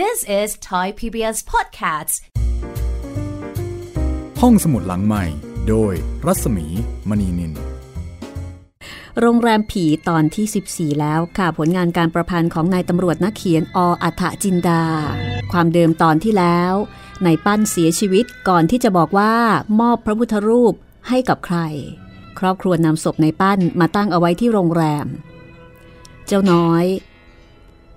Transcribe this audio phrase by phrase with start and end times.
[0.00, 2.14] This is Thai PBS Podcasts
[4.40, 5.24] ห้องสมุดหลังใหม่
[5.68, 5.92] โดย
[6.26, 6.66] รัศมี
[7.08, 7.52] มณีนิน
[9.20, 14.84] โรงแรมผีตอนที่ 14 แล้วค่ะ ผลงานการประพันธ์ของนายตำรวจนักเขียนออัฐจินดา
[15.52, 16.74] ความเดิมตอนที่แล้ว
[17.24, 19.34] นายปั้นเสียชีวิตก่อนที่จะบอกว่า
[19.80, 20.74] มอบพระพุทธรูป
[21.08, 21.58] ให้กับใคร
[22.38, 25.06] ครอบครัวนำศพนายปั้นมาตั้งเอาไว้ที่โรงแรม
[26.26, 26.86] เจ้าน้อย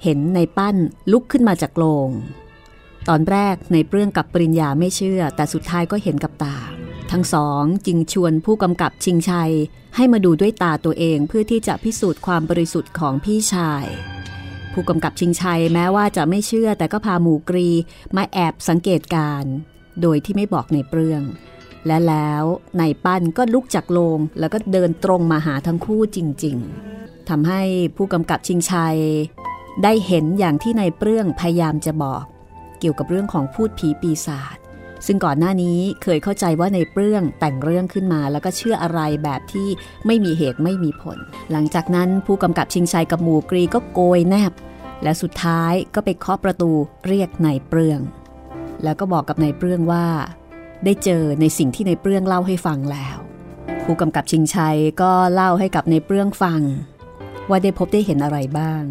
[0.08, 0.78] เห็นในปั้น
[1.12, 2.10] ลุกขึ้นมาจากโรง
[3.08, 6.58] ตอนแรกในเปรื่องกับปริญญาไม่เชื่อ แต่สุดท้ายก็เห็นกับตา
[7.12, 9.54] ทั้งสองจึงชวนผู้กำกับชิงชัย
[9.96, 13.86] ให้มาดูด้วยตาตัวเองเพื่อที่จะพิสูจน์ความบริสุทธิ์ของพี่ชาย
[14.73, 17.70] ผู้กำกับชิงชัยแม้ว่าจะไม่เชื่อ แต่ก็พาหมูกรี
[18.16, 19.44] มาแอบสังเกตการ
[20.02, 21.22] โดยที่ไม่บอกในเปรื่อง
[21.88, 22.44] และแล้ว
[22.80, 26.58] นายปั้นก็ลุกจากโรงแล้วก็เดินตรงมาหาทั้งคู่จริง
[26.94, 27.62] ๆทำให้
[27.98, 28.98] ผู้กำกับชิงชัย
[29.84, 32.23] ได้เห็นอย่างที่นายเปรื่อง พยายามจะบอก
[32.79, 34.57] เกี่ยวกับเรื่องของพูดผีปีศาจ
[35.05, 39.67] ซึ่งก่อนหน้านี้เคยเข้าใจว่าในเปรื่องแต่งเรื่องขึ้นมา แล้วก็เชื่ออะไรแบบที่
[40.05, 41.17] ไม่มีเหตุไม่มีผล
[41.51, 44.54] หลังจากนั้นผู้กำกับชิงชัยกับหมูกรีก็โกยแนบ
[45.04, 46.71] และสุดท้ายก็ไปเคาะประตู
[47.07, 47.99] เรียกนายเปรื่อง
[48.84, 50.05] แล้วก็บอกกับนายเปรื่องว่า
[50.85, 53.17] ได้เจอในสิ่งที่นายเปรื่องเล่าให้ฟังแล้ว
[53.84, 56.62] ผู้กำกับชิงชัยก็เล่าให้กับนายเปรื่องฟัง
[57.49, 58.84] ว่าได้พบได้เห็นอะไรบ้าง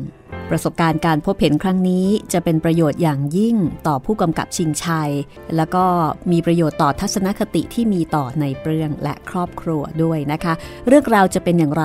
[0.50, 3.56] ประสบการณ์การพบเห็นครั้งนี้จะเป็นประโยชน์อย่างยิ่ง
[3.86, 5.10] ต่อผู้กำกับชิงชัย
[5.56, 5.84] แล้วก็
[6.32, 10.54] มีประโยชน์ต่อทัศนคติที่มีต่อในเรื่องและครอบครัวด้วยนะคะ
[10.86, 11.84] เรื่องราวจะเป็นอย่างไร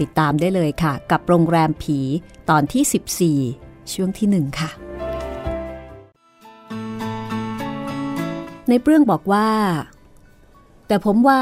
[0.00, 1.98] ติดตามได้เลยค่ะ กับโรงแรมผี
[2.50, 4.70] ตอนที่ 14 ช่วงที่ 1 ค่ะ
[8.68, 9.48] ในเรื่องบอกว่า
[10.86, 11.40] แต่ผมว่า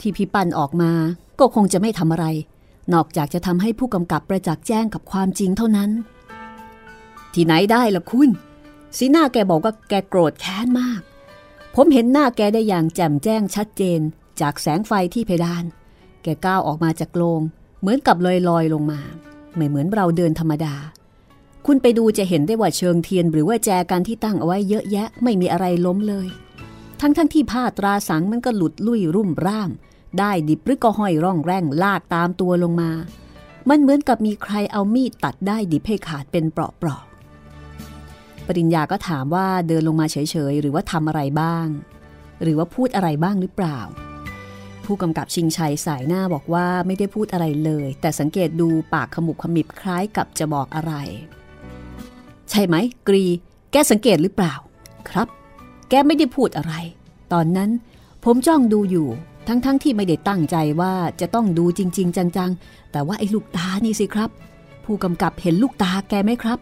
[0.00, 0.92] ที่พี่ปันออกมา
[1.40, 2.26] ก็คงจะไม่ทำอะไร
[2.92, 5.90] นอกจากจะทำให้ผู้กำกับประจักษ์แจ้งกับความจริงเท่านั้น
[7.34, 8.30] ที่ไหนได้ล่ะคุณ
[8.96, 11.00] สีหน้าแกบอกว่าแกโกรธแค้นมาก
[11.74, 14.00] ผมเห็นหน้าแกได้อย่างแจ่มแจ้งชัดเจน
[14.40, 15.64] จากแสงไฟที่เพดาน
[16.22, 17.40] แกก้าวออกมาจากโรง
[17.80, 19.00] เหมือนกับลอยลอยลงมา
[19.56, 20.74] ไม่เหมือนเราเดินธรรมดา
[21.66, 26.28] คุณไปดูจะเห็นได้ว่าเชิงเทียน หรือว่าแจกันที่ตั้งเอาไว้เยอะแยะไม่มีอะไรล้มเลย
[27.00, 29.70] ทั้งทั้งที่ผ้าตราสังมันก็หลุดลุ่ยรุ่มร่าม
[30.18, 32.90] ได้ดิบหรือก็ห้อยร่องแร่งลากตามตัวลงมา
[33.68, 40.16] มันเหมือนกับมีใครเอามีดตัดได้ดิบให้ขาดเป็นเปราะๆปริญญาก็ถามว่าเดินลงมาเฉ
[40.52, 41.66] ยๆ หรือว่าทำอะไรบ้าง
[42.42, 43.80] หรือว่าพูดอะไรบ้างหรือเปล่า
[44.84, 50.92] ผู้กำกับชิงชัยสายหน้าบอกว่าไม่ได้พูดอะไรเลย แต่สังเกตดูปากขมุบขมิบคล้ายกับจะบอกอะไร
[52.50, 52.76] ใช่ไหม
[53.08, 53.24] กรี
[53.72, 54.54] แกสังเกตหรือเปล่า
[55.10, 55.28] ครับ
[55.88, 56.74] แกไม่ได้พูดอะไร
[57.32, 57.70] ตอนนั้น
[58.24, 59.08] ผมจ้องดูอยู่
[59.48, 64.30] ทั้งๆทที่ไม่ได้ตั้งใจว่าจะต้องดูจริง ๆ จังๆ แต่ว่าไอ้ลูกตานี่สิครับ
[64.84, 66.58] ผู้กำกับเห็นลูกตาแกไหมครับ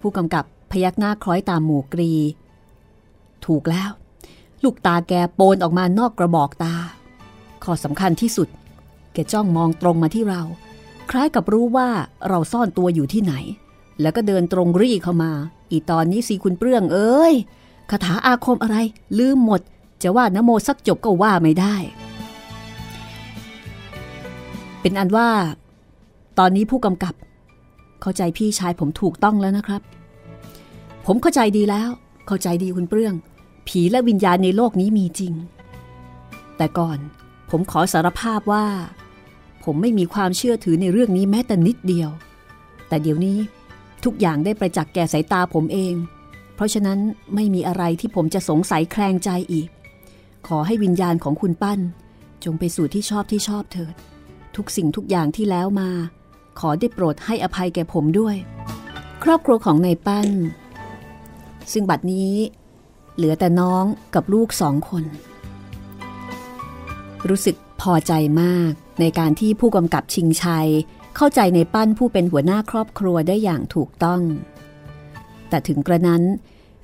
[0.00, 2.12] ผู้กำกับพยักหน้าคล้อยตามหมู่กรี
[3.46, 3.90] ถูกแล้ว
[4.64, 6.74] ลูกตาแกโปนออกมานอกกระบอกตา
[7.64, 8.48] ข้อสำคัญที่สุด
[9.12, 10.42] แกจ้องมองตรงมาที่เรา
[11.10, 11.88] คล้ายกับรู้ว่า
[12.28, 13.34] เราซ่อนตัวอยู่ที่ไหน
[14.00, 15.32] แล้วก็เดินตรงรีเข้ามา
[15.70, 17.34] อีตอนนี้สิคุณเปลื้องเอ้ย
[17.90, 18.76] คาถาอาคมอะไร
[19.18, 19.60] ลืมหมด
[20.02, 21.76] จะว่านโมสักจบก็ว่าไม่ได้
[24.80, 25.28] เป็นอันว่า
[26.38, 27.14] ตอนนี้ผู้กำกับ
[28.00, 29.82] เข้าใจพี่ชายผมถูกต้องแล้วนะครับ
[31.06, 31.88] ผมเข้าใจดีแล้ว
[32.26, 33.14] เข้าใจดีคุณเปลื้อง
[33.68, 35.32] ผีและวิญญาณในโลกนี้มีจริง
[36.56, 36.98] แต่ก่อน
[37.50, 38.66] ผมขอสารภาพว่า
[39.64, 42.10] ผมไม่มีความเชื่อถือในเรื่องนี้แม้แต่นิดเดียว
[42.88, 43.38] แต่เดี๋ยวนี้
[44.04, 45.94] ทุกอย่างได้ประจักษ์แก่สายตาผมเอง
[46.54, 46.98] เพราะฉะนั้น
[47.34, 49.68] ไม่มีอะไรที่ผมจะสงสัยแคลงใจอีก
[50.46, 51.80] ขอให้วิญญาณของคุณปั้น
[52.44, 53.94] จงไปสู่ที่ชอบที่ชอบเถิด
[54.56, 55.90] ทุกสิ่งทุกอย่างที่แล้วมา
[56.58, 58.36] ขอได้โปรดให้อภัยแก่ผมด้วย
[59.22, 60.28] ครอบครัวของนายปั้น
[61.72, 62.32] ซึ่งบัดนี้
[63.16, 65.04] เหลือแต่น้องกับลูกสองคน
[67.28, 70.68] รู้สึกพอใจมากในการที่ผู้กำกับชิงชัย
[71.16, 74.20] เข้าใจในปั้นผู้เป็นหัวหน้าครอบครัวได้อย่างถูกต้อง
[75.48, 76.22] แต่ถึงกระนั้น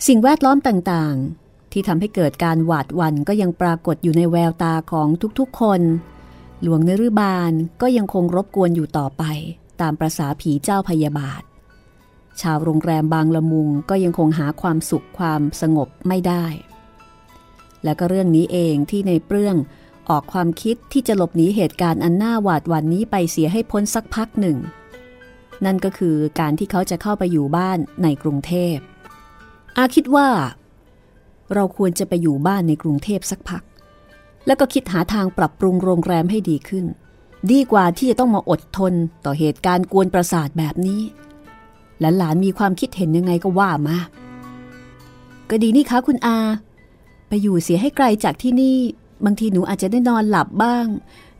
[0.06, 5.80] สิ่งแวดล้อมต่างๆ ที่ทำให้เกิดการหวาดหวั่นก็ยังปรากฏอยู่ในแววตาของทุกๆคน
[6.62, 9.24] หลวงนฤบาลก็ยังคงรบกวนอยู่ต่อไป
[9.80, 11.42] ตามประษาผีเจ้าพยาบาท
[12.40, 16.44] ชาวโรงแรมบางละมุงก็ยังคงหาความสุขความสงบไม่ได้
[17.84, 19.56] และก็เรื่องนี้เองที่ในเปรื่อง
[20.08, 24.58] ออกความคิดที่จะหลบหนีเหตุการณ์อันน่าหวาดหวั่นนี้ไปเสียให้พ้นสักพักหนึ่ง
[25.64, 28.76] นั่นก็คือการที่เขาจะเข้าไปอยู่บ้านในกรุงเทพ
[29.76, 30.28] อาคิดว่า
[31.54, 33.62] เราควรจะไปอยู่บ้านในกรุงเทพสักพัก
[34.46, 36.84] แล้วก็คิดหาทางปรับปรุงโรงแรมให้ดีขึ้น
[37.50, 38.92] ดีกว่าที่จะต้องมาอดทน
[39.24, 41.00] ต่อเหตุการณ์กวนประสาทแบบนี้
[42.00, 43.98] และหลานมีความคิดเห็นยังไงก็ว่ามา
[45.50, 46.38] ก็ดีนี่คะคุณอา
[47.28, 48.76] ไปอยู่เสียให้ไกลจากที่นี่
[49.24, 50.86] บางทีหนูอาจจะได้นอนหลับบ้าง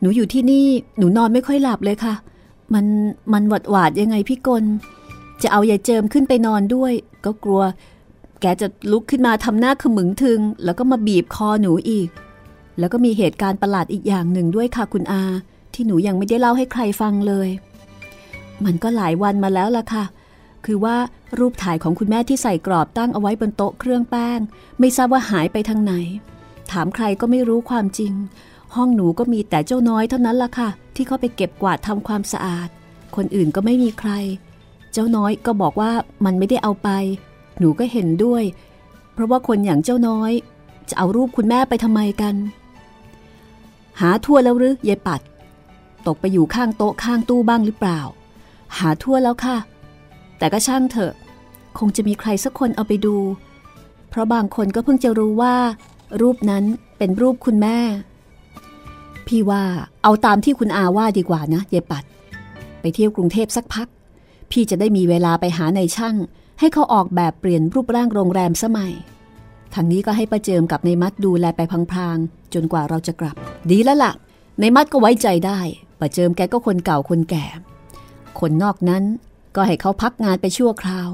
[0.01, 0.65] หนูอยู่ที่นี่
[0.97, 2.15] หนูนอนไม่ค่อยหลับเลยค่ะ
[2.73, 2.85] มัน
[3.33, 4.63] มันหวาดหวาดยังไงพี่กล
[5.41, 6.93] จะเอายายเจิมขึ้นไปนอนด้วย
[7.25, 7.61] ก็กลัว
[8.41, 12.09] แกจะลุกขึ้นมาทำหน้าขมึงทึง แล้วก็มาบีบคอหนูอีก
[12.79, 15.23] แล้วก็มีเหตุการณ์ประหลาดอีกอย่างหนึ่งด้วยค่ะคุณอา
[15.73, 17.49] ที่หนูยังไม่ได้เล่าให้ใครฟังเลย
[18.65, 20.05] มันก็หลายวันมาแล้วล่ะค่ะ
[20.65, 20.95] คือว่า
[21.39, 24.39] รูปถ่ายของคุณแม่ที่ใส่กรอบตั้งเอาไว้บนโต๊ะเครื่องแป้ง
[24.79, 25.93] ไม่ทราบว่าหายไปทางไหน
[26.71, 28.13] ถามใครก็ไม่รู้ความจริง
[28.75, 32.69] ห้องหนูก็มีแต่เจ้าน้อยเท่านั้นล่ะค่ะ ที่เขาไปเก็บกวาดทำความสะอาด
[33.15, 34.11] คนอื่นก็ไม่มีใคร
[34.93, 35.91] เจ้าน้อยก็บอกว่า
[36.25, 36.89] มันไม่ได้เอาไป
[37.59, 38.43] หนูก็เห็นด้วย
[39.13, 40.31] เพราะว่าคนอย่างเจ้าน้อย
[40.89, 42.35] จะเอารูปคุณแม่ไปทำไมกัน
[43.99, 45.21] หาทั่วแล้วหรือยายปัด
[46.07, 47.99] ตกไปอยู่ข้างโต๊ะข้างตู้บ้างหรือเปล่า
[48.77, 49.57] หาทั่วแล้วค่ะ
[50.37, 51.13] แต่ก็ช่างเถอะ
[51.77, 53.15] คงจะมีใครสักคนเอาไปดู
[54.09, 55.55] เพราะบางคนก็เพิ่งจะรู้ว่า
[56.21, 56.63] รูปนั้น
[56.97, 57.79] เป็นรูปคุณแม่
[59.27, 59.63] พี่ว่า
[60.03, 62.03] เอาตามที่คุณอาว่าดีกว่านะเยปัด
[62.81, 63.87] ไปเที่ยวกรุงเทพสักพัก
[64.51, 66.15] พี่จะได้มีเวลาไปหาในช่าง
[66.59, 68.93] ให้เขาออกแบบเปลี่ยนรูปร่างโรงแรมสมัย
[69.73, 71.61] ทางนี้ก็ให้ประเจิมกับในมัดดูแลไป
[71.91, 73.35] พลางๆจนกว่าเราจะกลับ
[73.69, 74.13] ดีแล้วล่ะ
[74.59, 75.59] ในมัดก็ไว้ใจได้
[75.99, 77.45] ประเจิมแกก็คนเก่าคนแก่
[78.39, 79.03] คนนอกนั้น
[79.55, 81.07] ก็ให้เขาพักงานไปชั่วคราว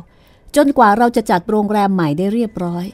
[0.56, 2.86] จนกว่าเราจะจัดโรงแรมใหม่ได้เรียบร้อย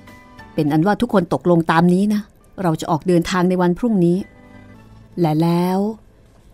[0.54, 2.22] เป็นอันว่าทุกคนตกลงตามนี้นะ
[2.62, 4.18] เราจะออกเดินทางในวันพรุ่งนี้
[5.20, 5.80] และแล้ว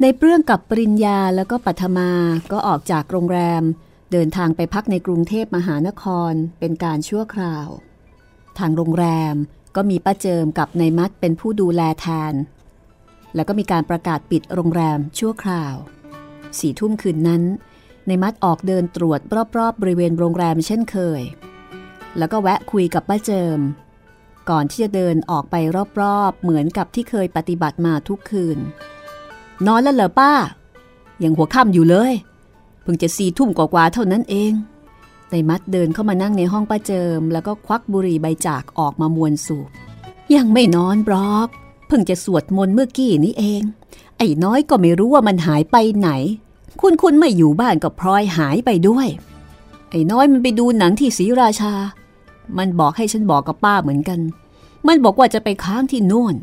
[0.02, 2.10] ในเปรื่องกับปริญญาแล้วก็ปัทมา
[2.52, 3.64] ก็ออกจากโรงแรม
[4.12, 7.68] เดินทางไปพักในกรุงเทพมหานครเป็นการชั่วคราว
[8.60, 9.36] ทางโรงแรม
[9.76, 12.34] ก็มีป้าเจิมกับนายมัดเป็นผู้ดูแลแทน
[13.36, 15.76] แล้วก็มีการประกาศปิดโรงแรมชั่วคราว
[16.60, 17.44] สี่ทุ่มคืนนั้น
[18.08, 21.22] ในมัดออกเดินตรวจรอบๆบบริเวณโรงแรมเช่นเคย
[22.18, 23.60] แล้วก็แวะคุยกับป้าเจิม
[24.50, 25.56] ก่อนที่จะเดินออกไป
[26.02, 28.58] รอบๆ เหมือนกับที่เคยปฏิบัติมาทุกคืน
[29.68, 30.32] นอนแล้วเหรอป้า
[31.24, 32.14] ยังหัวค่ำอยู่เลย
[32.90, 34.52] พิ่งจะสี่ทุ่มกว่าๆเท่านั้นเอง
[35.32, 39.70] ในมัดเดินเข้ามานั่งในห้องป้าเจิม แล้วก็ควักบุหรี่ใบจากออกมามวนสูบ
[40.36, 41.48] ยังไม่นอนบล็อก
[41.88, 43.62] เพิ่งจะสวดมนต์เมื่อกี้นี้เอง
[44.18, 46.10] ไอ้น้อยก็ไม่รู้ว่ามันหายไปไหน
[46.82, 49.08] คุณคุณไม่อยู่บ้านก็พลอยหายไปด้วย
[49.90, 51.74] ไอ้น้อยมันไปดูหนังที่ศรีราชา
[52.58, 54.20] มันบอกให้ฉันบอกกับป้าเหมือนกัน
[54.88, 56.36] มันบอกว่าจะไปค้างที่โน่น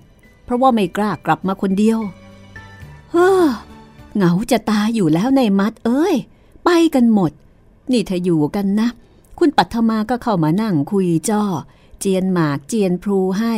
[0.45, 1.99] เพราะว่าไม่กล้ากลับมาคนเดียว
[3.13, 3.45] เฮ้อ
[4.17, 6.15] เหงาจะตายอยู่แล้วในมัดเอ้ย
[6.65, 7.33] ไปกันหมด
[7.93, 8.89] นี่ถ้าอยู่กันนะ
[9.39, 11.43] คุณปัทมาก็เข้ามานั่งคุยจ้อ
[12.01, 13.55] เจียนหมากเจียนพลูให้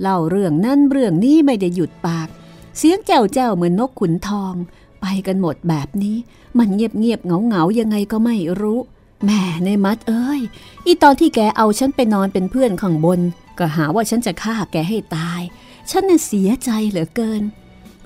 [0.00, 2.28] เล่าเรื่องนั่นเรื่องนี้ไม่ได้หยุดปาก
[2.76, 4.54] เสียงแจ้วแจ้วเหมือนนกขุนทอง
[5.00, 6.16] ไปกันหมดแบบนี้
[6.58, 8.78] มันเงียบเงียบเงาเงายังไงก็ไม่รู้
[9.24, 10.40] แม่ในมัดเอ้ย
[10.84, 13.20] อีตอนที่แกเอาฉันไปนอนเป็นเพื่อนข้างบน
[13.58, 15.42] ก็หาว่าฉันจะฆ่าแกให้ตาย
[15.90, 17.42] ฉันน่ะเสียใจเหลือเกิน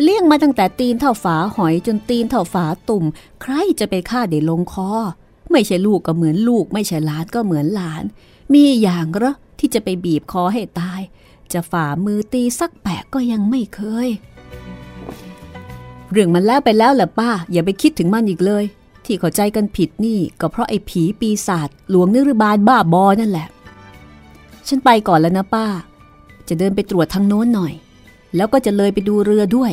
[0.00, 3.04] เลี้ยงมาตั้งแต่ตีนเท่าฝาหอยจนตีนเท่าฝาตุ่ม
[3.42, 4.90] ใครจะไปฆ่าได้ลงคอ
[5.50, 8.04] ไม่ใช่ลูกก็เหมือนลูก ไม่ใช่หลานก็เหมือนหลาน
[8.52, 11.00] มีอย่างเหรอที่จะไปบีบคอให้ตาย
[11.52, 14.08] จะฝ่ามือตีสักแปะก็ยังไม่เคย
[16.10, 18.64] เรื่องมันแล้วไปแล้วแหละป้า อย่าไปคิดถึงมันอีกเลย
[19.04, 23.48] ที่เข้าใจกันผิดนี่ก็เพราะไอ้ผีปีศาจหลวงนิรบาลบ้าบอนั่นแหละ
[24.68, 25.66] ฉันไปก่อนแล้วนะป้า
[26.48, 27.72] จะเดินไปตรวจทางโน้นหน่อย
[28.36, 29.72] แล้วก็จะเลยไปดูเรือด้วย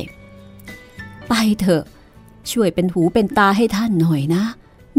[1.30, 1.84] ไปเถอะ
[2.52, 4.44] ช่วยเป็นหูเป็นตาให้ท่านหน่อยนะ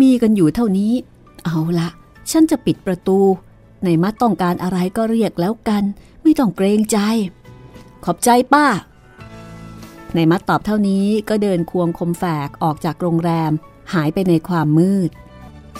[0.00, 0.92] มีกันอยู่เท่านี้
[1.44, 1.88] เอาละ
[2.30, 3.18] ฉันจะปิดประตู
[3.84, 5.82] ในมัดต้องการอะไรก็เรียกแล้วกัน
[6.22, 6.98] ไม่ต้องเกรงใจ
[8.04, 8.66] ขอบใจป้า
[10.14, 13.52] ในมัดตอบเท่านี้ก็เดินควงคมแฝกออกจากโรงแรม
[13.94, 15.10] หายไปในความมืด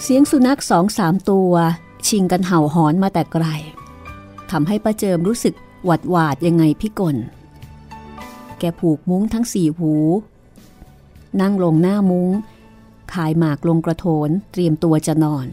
[0.01, 1.53] เสียงสุนัขสองสามตัว
[2.07, 3.45] ชิงกันเห่าหอนมาแต่ไกล
[4.51, 5.53] ทำให้ป้าเจิมรู้สึก
[5.85, 7.17] หวัดหวาดยังไงพี่กล
[8.61, 9.93] แกผูกมุ้งทั้งสี่หู
[11.41, 12.29] นั่งลงหน้ามุง้ง
[13.13, 15.47] ขายหมากลงกระโถนเตรียมตัวจะนอน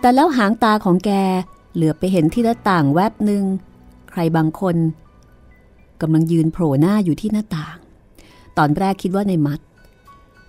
[0.00, 1.10] แต่แล้วหางตาของแก
[1.74, 3.44] เหลือไปเห็นที่หน้าต่างแวบหนึ่ง
[4.10, 4.76] ใครบางคน
[6.00, 7.76] กำลังยืนโผล่หน้าอยู่ที่หน้าต่าง
[8.58, 9.60] ตอนแรกคิดว่าในมัด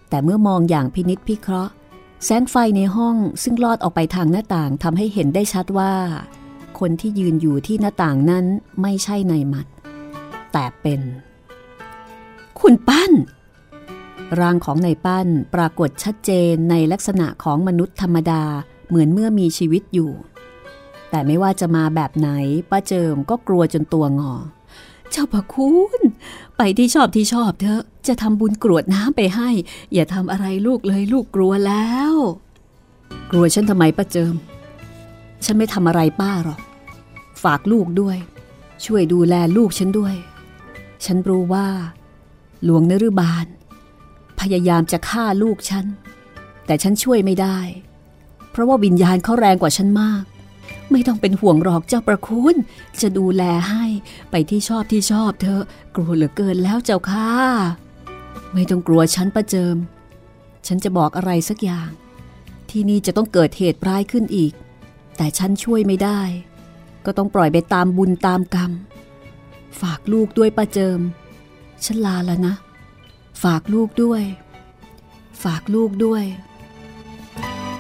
[0.10, 1.72] แต่เมื่อมองอย่างพินิษพิเคราะห์
[2.26, 5.94] แสงไฟในห้องซึ่งลอดออกไปทางหน้าต่างทำให้เห็นได้ชัดว่า
[6.80, 8.46] คนที่ยืนอยู่ที่หน้าต่างนั้น
[8.82, 9.68] ไม่ใช่ในมัด
[10.54, 11.02] แต่เป็น
[12.60, 13.12] คุณปั้น
[14.40, 18.44] ร่างของในปั้นปรากฏชัดเจนในลักษณะของมนุษย์ธรรมดา
[18.88, 20.12] เหมือนเมื่อมีชีวิตอยู่
[21.10, 22.30] แต่ไม่ว่าจะมาแบบไหน
[22.72, 24.34] ป้าเจิมก็กลัวจนตัวงอ
[25.12, 26.02] เจ้าพระคุณ
[26.58, 29.50] ไปที่ชอบที่ชอบเถอะ จะทำบุญกรวดน้ำไปให้
[29.94, 32.14] อย่าทำอะไรลูกเลยลูกกลัวแล้ว
[33.32, 34.36] กลัวฉันทำไมป้าเจิม
[35.46, 36.60] ฉันไม่ทำอะไรป้าหรอก
[37.44, 38.18] ฝากลูกด้วย
[38.86, 40.16] ช่วยดูแลลูกฉันด้วย
[41.06, 41.68] ฉันรู้ว่า
[42.64, 43.46] หลวงนรุบาล
[44.40, 45.86] พยายามจะฆ่าลูกฉัน
[46.66, 47.60] แต่ฉันช่วยไม่ได้
[48.52, 50.24] เพราะว่าวิญญาณเขาแรงกว่าฉันมาก
[50.92, 52.56] ไม่ต้องเป็นห่วงหรอกเจ้าประคุณ
[53.02, 53.86] จะดูแลให้
[54.32, 55.62] ไปที่ชอบที่ชอบเธอ
[55.96, 57.30] กลัวเหลือเกินแล้วเจ้าค่ะ
[58.54, 59.76] ไม่ต้องกลัวฉันประเจิม
[60.68, 61.90] ฉันจะบอกอะไรสักอย่าง
[62.70, 64.54] ที่นี่จะต้องเกิดเหตุร้ายขึ้นอีก
[65.18, 66.22] แต่ฉันช่วยไม่ได้
[67.06, 68.72] ก็ต้องปล่อยไปตามบุญตามกรรม
[69.82, 71.00] ฝากลูกด้วยประเจิม
[71.86, 72.56] ฉันลาแล้วนะ
[73.44, 74.24] ฝากลูกด้วย
[75.44, 76.24] ฝากลูกด้วย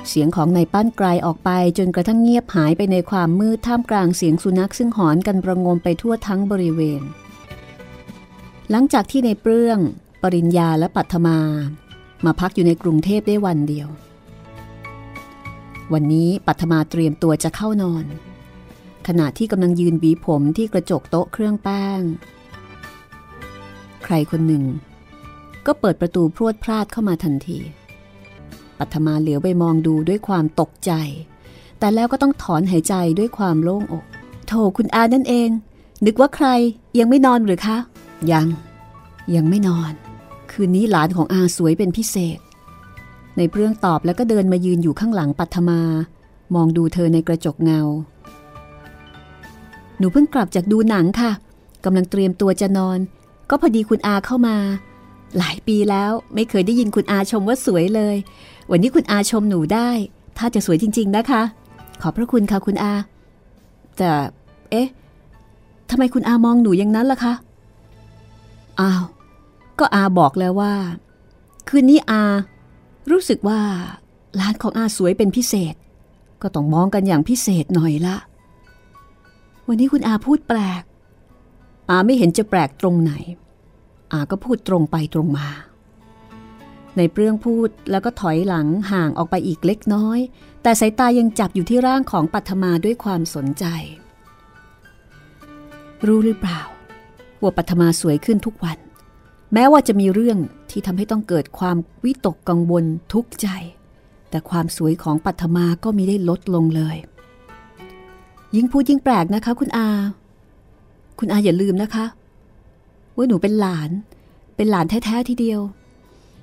[0.10, 7.02] เสียงของนายปั้นไกลออกไปจนกระทั่งเงียบหายไปในความมืดท่ามกลางเสียงสุนัขซึ่งหอนกันประงมไปทั่วทั้งบริเวณ
[8.70, 9.80] หลังจากที่ในเปลื้อง
[10.22, 11.40] ปริญญาและปัทมา
[12.26, 13.88] มาพักอยู่ในกรุงเทพได้วันเดียว
[15.94, 18.06] วันนี้ปัทมาเตรียมตัวจะเข้านอน
[19.12, 22.02] ขณะที่กำลังยืนหวีผมที่กระจกโต๊ะเครื่องแป้ง
[24.04, 24.64] ใครคนหนึ่ง
[25.66, 27.60] ก็เปิดประตูพรวดพลาดเข้ามาทันที
[28.78, 30.92] ปัทมาเหลียวไปมองดูด้วยความตกใจ
[31.80, 34.06] แต่แล้วก็ต้องถอนหายใจด้วยความโล่งอก
[34.48, 35.50] โถคุณอานั่นเอง
[36.06, 36.48] นึกว่าใคร
[37.00, 37.78] ยังไม่นอนหรือคะ
[38.32, 38.48] ยัง
[39.36, 39.92] ยังไม่นอน
[40.52, 42.40] คืนนี้หลานของอาสวยเป็นพิเศษ
[43.38, 45.82] ในเปรื่องตอบแล้วก็เดินมายืนอยู่ข้างหลังปัทมา
[46.56, 47.82] มองดูเธอในกระจกเงา
[50.00, 51.32] หนูเพิ่งกลับจากดูหนังค่ะ
[51.86, 53.00] กำลังเตรียมตัวจะนอน
[53.50, 54.56] ก็พอดีคุณอาเข้ามา
[55.38, 58.16] หลายปีแล้วไม่เคยได้ยินคุณอาชมว่าสวยเลย
[58.72, 59.90] วันนี้คุณอาชมหนูได้
[60.38, 61.42] ถ้าจะสวยจริง ๆนะคะ
[62.02, 62.94] ขอบพระคุณค่ะคุณอา
[63.98, 64.10] แต่
[64.72, 64.88] เอ๊ะ
[65.90, 67.34] ทำไมคุณอามองหนูอย่างนั้นล่ะคะ
[68.80, 69.04] อ้าว
[69.80, 70.74] ก็อาบอกแล้วว่า
[71.68, 72.24] คืนนี้อา
[73.12, 73.60] รู้สึกว่า
[74.40, 75.76] ร้านของอาสวยเป็นพิเศษ
[76.42, 78.16] ก็ต้องมองกันอย่างพิเศษหน่อยละ
[79.72, 80.84] วันนี้คุณอาพูดแปลก
[81.90, 83.14] อาไม่เห็นจะแปลกตรงไหน
[84.12, 85.48] อาก็พูดตรงไปตรงมา
[86.98, 90.20] ในเปรื่องพูดแล้วก็ถอยหลังห่างออกไปอีกเล็กน้อย
[90.64, 93.66] แต่สายตายังจับอยู่ที่ร่างของปัทมาด้วยความสนใจ
[96.06, 96.62] รู้หรือเปล่า
[97.42, 98.78] ว่าปัทมาสวยขึ้นทุกวัน
[99.54, 100.38] แม้ว่าจะมีเรื่อง
[100.72, 103.48] ที่ทำให้ต้องเกิดความวิตกกังวลทุกข์ใจ
[104.30, 106.98] แต่ความสวยของปัทมาก็มีได้ลดลงเลย
[108.56, 109.88] ยิ่งพูดยิ่งแปลกนะคะ คุณอา
[111.20, 112.06] คุณอาอย่าลืมนะคะ
[113.16, 113.90] ว่าหนูเป็นหลาน
[114.56, 115.62] เป็นหลานแท้ๆทีเดียว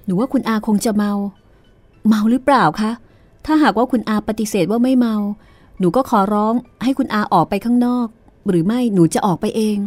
[0.05, 1.13] หนูว่าคุณอาคงจะเมา
[2.09, 2.91] เมาหรือเปล่าคะ
[3.47, 5.17] ถ้าหากว่าคุณอาปฏิเสธว่าไม่เมา
[5.79, 8.07] หนูก็ขอร้องให้คุณอาออกไปข้างนอก
[8.49, 9.79] หรือไม่หนูจะออกไปเอง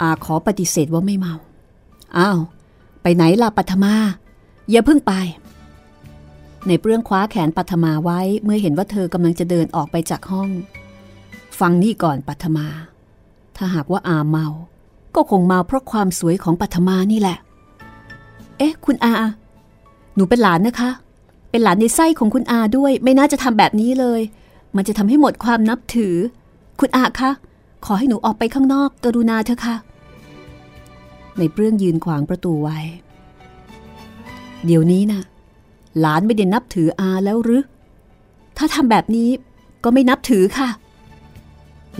[0.00, 1.34] อาขอปฏิเสธว่าไม่เมา
[2.18, 2.38] อ้าว
[3.02, 3.94] ไปไหนล่ะปัทมา
[4.70, 5.12] อย่าเพิ่งไป
[6.68, 10.50] ในเปรื่องคว้าแขนปัทมาไว้เมื่อเห็นว่าเธอกำลังจะเดินออกไปจากห้อง
[11.58, 12.66] ฟังนี่ก่อนปัทมา
[13.56, 14.46] ถ้าหากว่าอาเมา
[15.14, 17.38] ก็คงเมาเพราะความสวยของปัทมานี่แหละ
[18.58, 19.12] เอ๊ะ คุณอา
[20.14, 20.90] หนูเป็นหลานนะคะ
[21.50, 24.20] เป็นหลานในไส้ของคุณอาด้วย ไม่น่าจะทำแบบนี้เลย
[24.76, 26.14] มันจะทำให้หมดความนับถือ
[26.80, 27.30] คุณอาคะ
[27.84, 29.76] ขอให้หนูออกไปข้างนอก กรุณาเถอะค่ะ
[31.38, 32.78] ในเปรื่องยืนขวางประตูไว้
[34.66, 35.22] เดี๋ยวนี้น่ะ
[36.00, 37.62] หลานไม่ได้นับถืออาแล้วหรือ
[38.56, 39.30] ถ้าทำแบบนี้
[39.84, 40.68] ก็ไม่นับถือค่ะ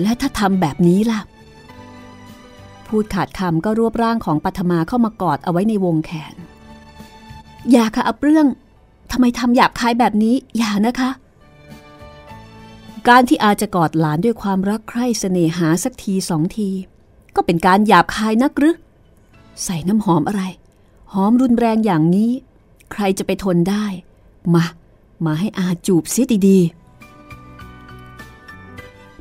[0.02, 1.20] และถ้าทำแบบนี้ล่ะ
[2.86, 6.34] พูดขาดคำก็รวบร่างของปัทมาเข้ามากอดเอาไว้ในวงแขน
[7.70, 8.46] อย่าค่ะอับเรื่อง
[9.10, 11.10] ทำไมทำหยาบคายแบบนี้ อย่านะคะ
[13.08, 16.68] การที่อาจะกอดหลานด้วยความรักใคร่เสน่หาสักทีสองที
[17.34, 18.76] ก็เป็นการหยาบคายนักหรือ
[19.64, 20.42] ใส่น้ำหอมอะไร
[21.12, 22.30] หอมรุนแรงอย่างนี้
[22.92, 23.86] ใครจะไปทนได้
[24.54, 24.64] มา
[25.26, 26.86] มาให้อาจูบเสียดีๆ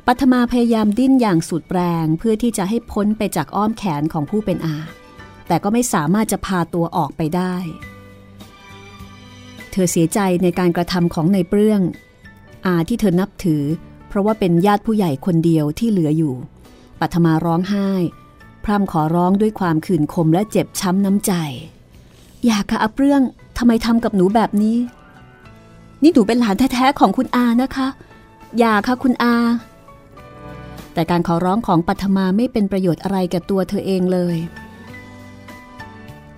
[0.06, 4.76] ปัทมาพยายามดิ้นอย่างสุดแรงเพื่อที่จะให้พ้นไปจากอ้อมแขนของผู้เป็นอา
[5.48, 7.54] แต่ก็ไม่สามารถจะพาตัวออกไปได้
[9.70, 11.80] เธอเสียใจในการกระทำของในเปลื้อง
[12.66, 13.62] อาที่เธอนับถือ
[14.08, 16.34] เพราะว่าเป็นญาติผู้ใหญ่คนเดียวที่เหลืออยู่
[17.00, 17.90] ปัทมาร้องไห้
[18.64, 21.32] พร่ำขอร้องด้วยความขื่นคมและเจ็บช้ำน้ำใจ
[22.46, 23.22] อยากค่ะอาเปรื่อง
[23.58, 24.78] ทำไมทำกับหนูแบบนี้
[26.02, 27.88] นี่หนูเป็นหลานแท้ๆของคุณอานะคะ
[28.58, 29.34] อย่าค่ะคุณอา
[30.92, 34.36] แต่การขอร้องของปัทมาไม่เป็นประโยชน์อะไรกับตัวเธอเองเลย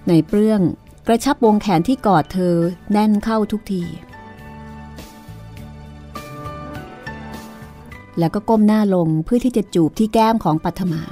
[0.08, 0.60] ในเปลื้อง
[1.06, 2.54] กระชับวงแขนที่กอดเธอ
[2.92, 3.82] แน่นเข้าทุกที
[8.18, 11.02] แล้วก็ก้มหน้าลงเพื่อที่จะจูบที่แก้มของปัทมา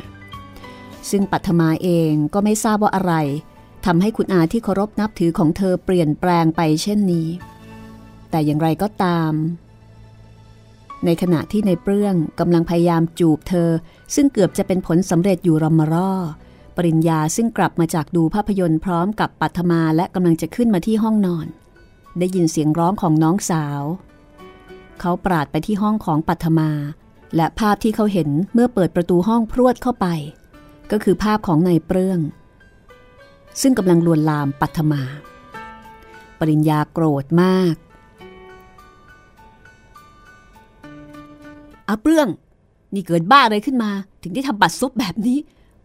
[1.11, 3.15] ซึ่งปัทมาเองก็ไม่ทราบว่าอะไร
[3.85, 7.29] ทำให้คุณอาที่เคารพนับถือของเธอเปลี่ยนแปลงไปเช่นนี้
[8.31, 9.33] แต่อย่างไรก็ตาม
[11.05, 13.71] ในขณะที่ในเปลื้องกำลังพยายามจูบเธอ
[14.15, 16.13] ซึ่งเกือบจะเป็นผลสำเร็จอยู่รำมารอ
[16.77, 21.47] ปริญญาซึ่งกลับมาจากดูภาพยนตร์พร้อมกับปัทมาและกำลังจะขึ้นมาที่ห้องนอน
[22.19, 23.83] ได้ยินเสียงร้องของน้องสาว
[25.01, 26.71] เขาปราดไปที่ห้องของปัทมา
[27.37, 30.07] และภาพที่เขาเห็นเมื่อเปิดประตูห้องพรวดเข้าไป
[30.91, 32.21] ก็คือภาพของนายเปลื้อง
[33.61, 35.03] ซึ่งกำลังลวนลามปัทมา
[36.39, 37.75] ปริญญาโกรธมาก
[41.89, 42.29] อาเปลื้อง
[42.95, 43.91] นี่เกิดบ้าอะไรขึ้นมา
[44.23, 45.39] ถึงได้ทำบัตรซุบแบบนี้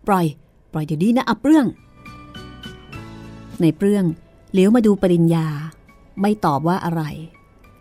[0.07, 0.25] ปล่อย
[0.71, 1.65] ปล่อยเดี๋ยวนี้นะอาเปลื้อง
[3.61, 4.05] ในเปลื้อง
[4.53, 5.47] เลี้ยวมาดูปริญญา
[6.21, 7.03] ไม่ตอบว่าอะไร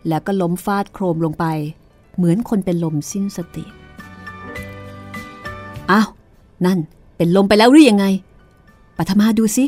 [0.07, 1.45] แล้วก็ล้มฟาดโครมลงไป
[2.15, 3.65] เหมือนคนเป็นลมสิ้นสติ
[5.91, 6.07] อ้าว
[6.65, 6.79] นั่น
[7.17, 8.05] เป็นลมไปแล้วหรือยังไง
[8.97, 9.65] ปัทมาดูสิ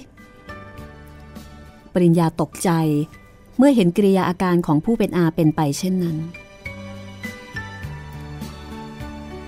[1.94, 2.70] ปริญญาตกใจ
[3.58, 6.18] เมื่อเห็นกิริยาอาการของผู้เป็นอาเป็นไปเช่นนั้น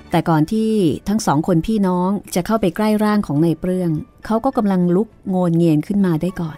[0.09, 0.71] แต่ก่อนที่
[1.07, 3.91] ทั้งสองคนพี่น้องจะเข้าไปใกล้ร่างของในเปลือง
[4.25, 6.57] เขาก็กำลังลุกโงนเงียนขึ้นมาได้ก่อน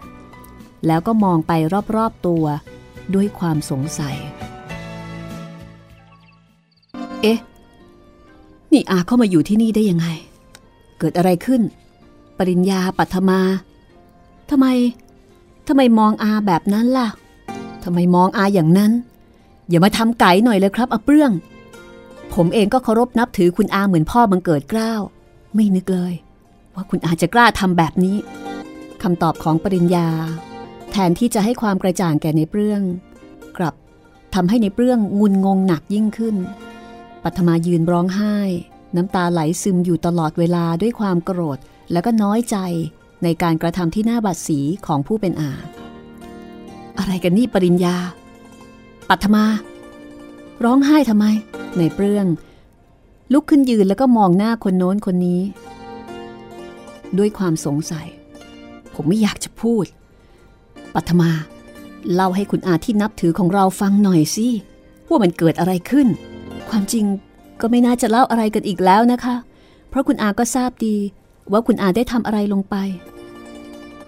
[0.86, 1.52] แล้วก็มองไป
[1.96, 2.44] รอบๆตัว
[3.14, 4.16] ด้วยความสงสัย
[7.22, 7.38] เอ๊ะ
[8.72, 10.08] นี่อาเข้ามาอยู่ที่นี่ได้ยังไง
[10.98, 11.62] เกิดอะไรขึ้น
[12.38, 13.40] ปริญญาปัทมา
[14.50, 14.66] ทำไม
[15.68, 17.08] ทำไมมองอาแบบนั้นล่ะ
[17.84, 18.92] ทำไมมองอาอย่างนั้น
[19.68, 21.32] อย่ามาทำไก่หน่อยเลยครับอาเปรื่อง
[22.34, 24.94] ผมเองก็เคารพนับถือคุณอาเหมือนพ่อบังเกิดเกล้า
[25.54, 26.12] ไม่นึกเลย
[26.74, 28.16] ว่าคุณอาจะกล้าทำแบบนี้
[29.02, 30.08] คำตอบของปริญญา
[30.90, 32.82] แทนที่จะให้ความกระจ่างแก่ในเปรื่อง
[33.56, 33.74] กลับ
[34.34, 36.36] ทำให้ในเปรื่องงุนงงหนักยิ่งขึ้น
[37.22, 38.36] ปัทมายืนร้องไห้
[38.96, 41.58] น้ำตาไหลซึมอยู่ตลอดเวลาด้วยความโกรธ
[41.92, 42.56] แล้วก็น้อยใจ
[43.22, 45.50] ในการกระทำที่หน้าบาดสีของผู้เป็นอา
[46.98, 47.96] อะไรกันนี่ปริญญา
[49.08, 49.44] ปัทมา
[50.64, 51.26] ร้องไห้ทำไม
[51.78, 52.26] ในเปรื่อง
[53.32, 55.40] ลุกขึ้นยืนแล้วก็มองหน้าคนโน้นคนนี้
[57.18, 58.06] ด้วยความสงสัย
[58.94, 59.84] ผมไม่อยากจะพูด
[60.94, 61.30] ปัทมา
[62.14, 64.48] เล่าให้คุณอาที่นับถือของเราฟังหน่อยสิ
[65.08, 66.06] ว่ามันเกิดอะไรขึ้น
[66.70, 67.04] ความจริง
[67.60, 69.36] ก็ไม่น่าจะเล่าอะไรกันอีกแล้วนะคะ
[69.88, 70.96] เพราะคุณอาก็ทราบดี
[71.52, 72.76] ว่าคุณอาได้ทำอะไรลงไป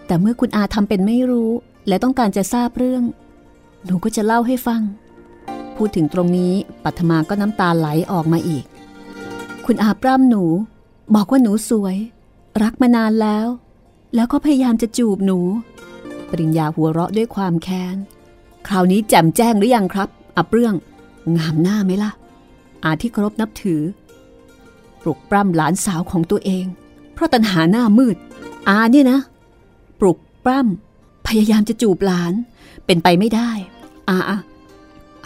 [0.07, 1.50] แต่เมื่อคุณอาทำเป็นไม่รู้
[1.88, 3.03] และต้องการจะทราบเรื่อง
[3.85, 4.83] หนูก็จะเล่าให้ฟัง
[5.76, 6.53] พูดถึงตรงนี้
[6.85, 8.64] ปัทมาก็น้ำตาไหลออกมาอีก
[9.66, 10.44] คุณอาปร่ำหนู
[11.14, 11.96] บอกว่าหนูสวย
[12.62, 13.46] รักมานานแล้ว
[14.14, 15.38] แล้วก็พยายามจะจูบหนู
[16.31, 17.96] ปริญญาหัวเราะด้วยความแค้น
[18.66, 20.74] คราวนี้แจ่มแจ้งหรือยังครับอับเรื่อง
[21.37, 22.11] งามหน้าไหมล่ะ
[22.85, 23.83] อาที่เคารพนับถือ
[25.03, 26.66] ปลุกปล้ำหลานสาวของตัวเอง
[27.20, 28.16] ราะตัณหาหน้ามืด
[28.68, 29.20] อาเนี่ยนะ
[30.00, 32.33] ปลุกปล้ำพยายามจะจูบหลาน
[32.87, 33.50] เป็นไปไม่ได้
[34.09, 34.30] อาอ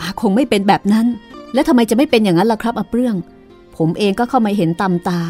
[0.07, 1.07] าคงไม่เป็นแบบนั้น
[1.55, 3.17] แล้วทำไมจะไม่เป็นอย่างนั้นล่ะครับอาเปรื่อง
[3.77, 5.21] ผมเองก็เข้ามาเห็นตำตา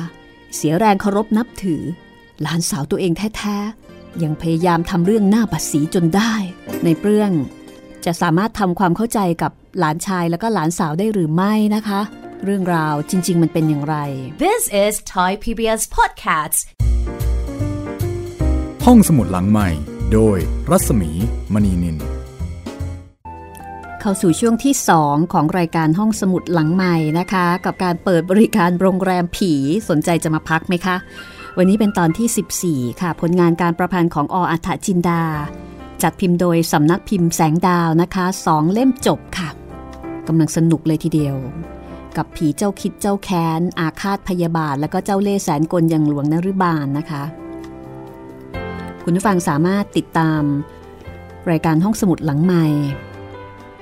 [0.56, 1.82] เสียแรงเคารพนับถือ
[2.42, 6.32] หลานสาวตัวเองแท้ๆ ยังพยายามทำเรื่องหน้าบัดสีจนได้
[6.84, 7.30] ในเปรื่อง
[8.04, 12.00] จะสามารถทำความเข้าใจกับหลานชายแล้วก็หลานสาวได้หรือไม่นะคะ
[12.44, 13.96] เรื่องราวจริง ๆ มันเป็นอย่างไร
[14.44, 16.58] This is Thai PBS Podcast
[18.86, 19.68] ห้องสมุดหลังใหม่
[20.12, 20.38] โดย
[20.70, 21.10] รัศมี
[21.54, 21.96] มณีนิน
[24.00, 29.52] เข้าสู่ช่วงที่ 2 ของรายการห้องสมุดหลังใหม่นะคะ กับการเปิดบริการโรงแรมผี
[29.88, 30.96] สนใจจะมาพักไหมคะ
[31.58, 35.22] วันนี้เป็นตอนที่ 14 ค่ะ ผลงานการประพันธ์ของออัฐจินดา
[36.02, 39.48] จัดพิมพ์โดยสำนักพิมพ์แสงดาวนะคะสองเล่มจบค่ะ
[40.28, 41.36] กำลังสนุกเลยทีเดียว
[42.16, 47.22] กับผีเจ้าคิดเจ้าแค้น อาฆาตพยาบาท แล้วก็เจ้าเล่แสนกลอย่างหลวงนรุบาลนนะคะ
[49.04, 50.42] คุณผู้ฟังสามารถติดตาม
[51.50, 52.64] รายการห้องสมุดหลังใหม่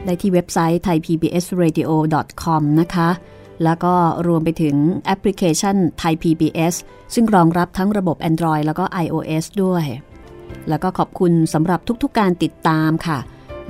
[0.05, 3.09] ได้ที่เว็บไซต์ thaipbsradio.com นะคะ
[3.65, 3.95] แล้วก็
[4.27, 6.75] รวมไปถึงแอปพลิเคชัน Thai PBS
[7.15, 9.85] ซึ่งรองรับทั้งระบบ Android แล้วก็ iOS ด้วย
[10.69, 13.19] แล้วก็ขอบคุณสำหรับทุกๆการติดตามค่ะ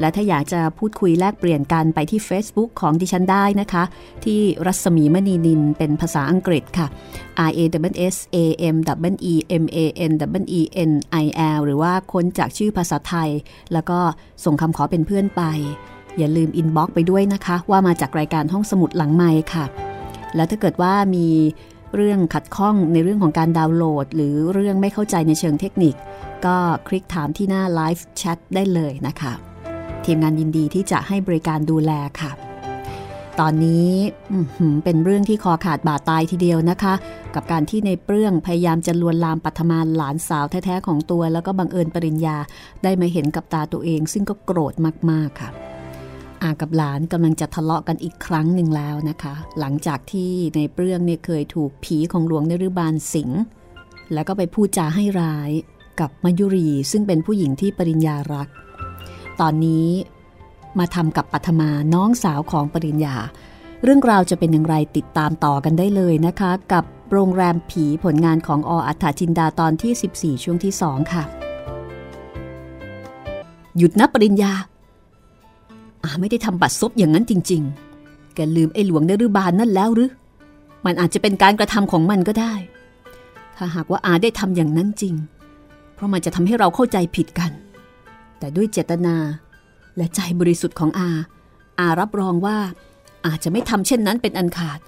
[0.00, 3.84] และถ้าอยากจะพูดคุยแลกเปลี่ยนกันไปที่ Facebook ของดิฉันได้นะคะ
[4.24, 6.86] ที่รัศมีมณีนินเป็นภาษาอังกฤษค่ะ
[7.48, 8.36] R A W S A
[8.74, 8.76] M
[9.12, 9.78] W E M A
[10.10, 10.92] N W E N
[11.24, 11.26] I
[11.56, 13.30] L หรือว่าค้นจากชื่อภาษาไทย
[13.72, 13.98] แล้วก็
[14.44, 15.42] ส่งคำขอเป็นเพื่อนไป
[16.18, 19.64] อย่าลืมอินบ็อกไปด้วยนะคะ ว่ามาจากรายการห้องสมุดหลังไม้ค่ะ
[20.34, 21.28] แล้วถ้าเกิดว่ามี
[21.96, 25.94] เรื่องขัดข้องในเรื่องของการดาวน์โหลด หรือเรื่องไม่เข้าใจในเชิงเทคนิค
[26.46, 26.56] ก็
[26.88, 29.32] คลิกถามที่หน้าไลฟ์แชทได้เลยนะคะ
[30.06, 32.32] ทีมงานยินดีที่จะให้บริการดูแลค่ะ
[33.40, 33.90] ตอนนี้
[34.84, 36.94] เป็นเรื่องที่คอขาดบาดตายทีเดียวนะคะ
[37.34, 42.36] กับการที่ในเปรื่อง พยายามจะลวนลามปัทมานหลานสาวแท้ๆของตัว แล้วก็บังเอิญปริญญา
[42.82, 44.74] ได้มาเห็นกับตาตัวเอง ซึ่งก็โกรธ
[45.10, 45.50] มากๆค่ะ
[46.42, 53.30] อากับหลานกำลังจะทะเลาะกันอีกครั้งหนึ่งแล้วนะคะ หลังจากที่ในเปรื่องเนี่ยเคยถูกผีของหลวงนรุบาลสิง
[54.12, 55.50] แล้วก็ไปพูดจาให้ร้าย
[56.00, 58.48] กับมายุรีซึ่งเป็นผู้หญิงที่ปริญญารัก
[59.40, 59.88] ตอนนี้
[60.78, 63.14] มาทำกับปัทมาน้องสาวของปริญญา
[63.82, 71.24] เรื่องราวจะเป็นอย่างไรติดตามต่อกันได้เลยนะคะ กับโรงแรมผีผลงานของออัฏฐจินดาตอนที่ 14 ช่วงที่ 2 ค่ะ
[73.78, 74.52] หยุดนะปริญญา
[76.04, 77.62] อาไม่ได้ทำบัตรซบอย่างนั้นจริง
[77.98, 80.10] ๆ แกลืมไอ้หลวงเนรุบาลนั่นแล้วหรือ
[80.84, 82.54] มันอาจจะเป็นการกระทำของมันก็ได้
[83.56, 85.14] ถ้าหากว่าอาได้ทำอย่างนั้นจริง
[85.94, 87.50] เพราะมันจะทำให้เราเข้าใจผิดกัน
[88.42, 89.16] แต่ด้วยเจตนา
[89.96, 91.10] และใจบริสุทธิ์ของอา
[91.80, 92.58] อารับรองว่า
[93.26, 94.80] อาจจะไม่ทำเช่นนั้นเป็นอันขาด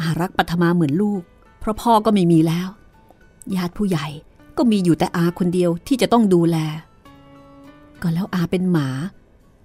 [0.00, 1.22] อารักปัทมาเหมือนลูก
[1.60, 2.68] เพราะพ่อก็ไม่มีแล้ว
[3.56, 4.06] ญาติผู้ใหญ่
[4.56, 6.56] ก็มีอยู่แต่อาคนเดียวที่จะต้องดูแล
[8.02, 8.88] ก็แล้วอาเป็นหมา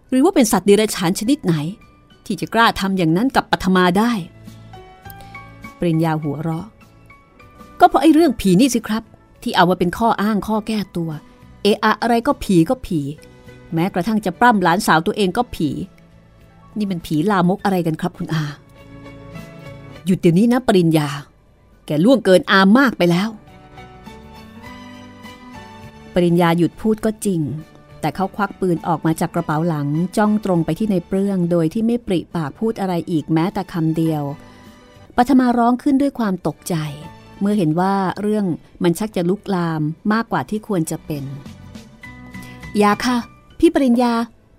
[0.09, 1.55] หรือว่าเป็นสัตว์เดรัจฉานชนิดไหน
[2.25, 4.11] ที่จะกล้าทำอย่างนั้นกับปัทมาได้
[5.79, 6.67] ปริญญาหัวเราะ
[7.79, 9.03] ก็เพราะไอ้เรื่องผีนี่สิครับ
[9.43, 11.11] ที่เอามาเป็นข้ออ้างข้อแก้ตัว
[11.65, 12.99] เอะอะไรก็ผีก็ผี
[13.73, 15.69] แม้กระทั่งจะปล้ำหลานสาวตัวเองก็ผี
[16.78, 18.43] นี่มันผีลามกอะไรกันครับคุณอา
[20.06, 21.10] หยุดเดี๋ยวนี้นะปริญญา
[21.86, 23.30] แกล่วงเกินอามากไปแล้ว
[26.13, 27.41] ปริญญาหยุดพูดก็จริง
[28.01, 34.23] แต่เขาควักปืนออกมาจากกระเป๋าหลังจ้องตรงไปที่ในเปลืองโดยที่ไม่ปริปากพูดอะไรอีกแม้แต่คำเดียว
[35.15, 36.75] ปัทมาร้องขึ้นด้วยความตกใจ
[37.39, 38.45] เมื่อเห็นว่าเรื่อง
[38.84, 39.82] มันชักจะลุกลาม
[40.13, 41.23] มากกว่าที่ควรจะเป็น
[42.77, 43.17] อย่าค่ะ
[43.59, 44.13] พี่ปริญญา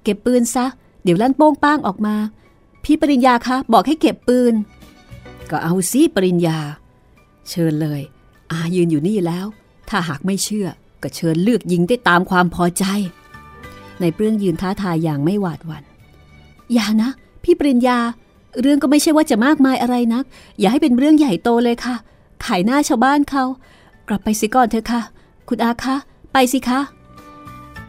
[0.04, 0.66] เก็บปืนซะ
[1.02, 2.16] เดี๋ยวลั่นโป้งป้างออกมา
[2.84, 4.54] พี่ปริญญาคะบอกให้เก็บปืน
[5.50, 6.58] ก็เอาสิปริญญา
[7.48, 8.00] เชิญเลย
[8.50, 9.46] อายืนอยู่นี่แล้ว
[9.88, 10.68] ถ้าหากไม่เชื่อ
[11.02, 12.84] ก็เชิญเลือกยิงได้ตามความพอใจ
[14.00, 15.84] ในเปรื่องยืนท้าทายอย่างไม่หวาดหวัน่น
[16.72, 17.10] อย่านะ
[17.44, 17.98] พี่ปริญญา
[18.60, 20.24] เรื่องก็ไม่ใช่ว่าจะมากมายอะไรนัก
[20.58, 21.96] อย่าให้เป็นเรื่องใหญ่โตเลยค่ะ
[22.44, 23.44] ขายหน้าชาวบ้านเขา
[24.08, 25.02] กลับไปสิก่อนเถอะค่ะ
[25.48, 25.96] คุณอาคะ
[26.32, 26.80] ไปสิคะ